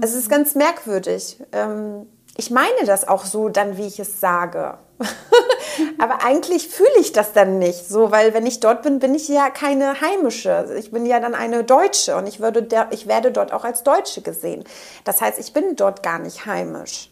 [0.00, 1.42] Es ist ganz merkwürdig.
[1.52, 2.06] Ähm,
[2.38, 4.78] ich meine das auch so dann, wie ich es sage.
[5.98, 9.28] Aber eigentlich fühle ich das dann nicht so, weil wenn ich dort bin, bin ich
[9.28, 10.74] ja keine heimische.
[10.78, 13.82] Ich bin ja dann eine Deutsche und ich, würde der, ich werde dort auch als
[13.82, 14.64] Deutsche gesehen.
[15.04, 17.10] Das heißt, ich bin dort gar nicht heimisch.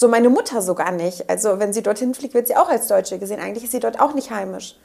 [0.00, 1.28] So meine Mutter sogar nicht.
[1.28, 3.40] Also wenn sie dorthin fliegt, wird sie auch als Deutsche gesehen.
[3.40, 4.76] Eigentlich ist sie dort auch nicht heimisch.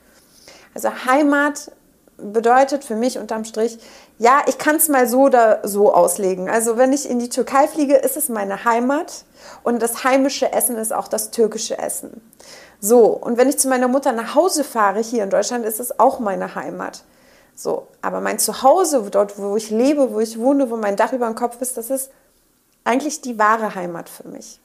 [0.74, 1.72] Also Heimat
[2.18, 3.78] bedeutet für mich unterm Strich,
[4.18, 6.50] ja, ich kann es mal so oder so auslegen.
[6.50, 9.26] Also wenn ich in die Türkei fliege, ist es meine Heimat
[9.62, 12.20] und das heimische Essen ist auch das türkische Essen.
[12.80, 16.00] So, und wenn ich zu meiner Mutter nach Hause fahre hier in Deutschland, ist es
[16.00, 17.04] auch meine Heimat.
[17.54, 21.28] So, aber mein Zuhause, dort, wo ich lebe, wo ich wohne, wo mein Dach über
[21.28, 22.10] dem Kopf ist, das ist
[22.84, 24.60] eigentlich die wahre Heimat für mich.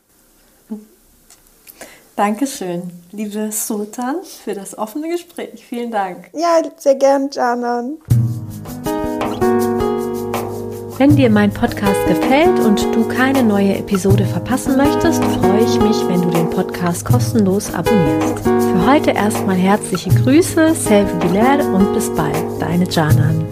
[2.18, 5.64] Dankeschön, liebe Sultan, für das offene Gespräch.
[5.64, 6.30] Vielen Dank.
[6.32, 7.98] Ja, sehr gern, Janan.
[10.98, 16.08] Wenn dir mein Podcast gefällt und du keine neue Episode verpassen möchtest, freue ich mich,
[16.08, 18.40] wenn du den Podcast kostenlos abonnierst.
[18.40, 23.46] Für heute erstmal herzliche Grüße, Selvi Bilal und bis bald, deine Janan.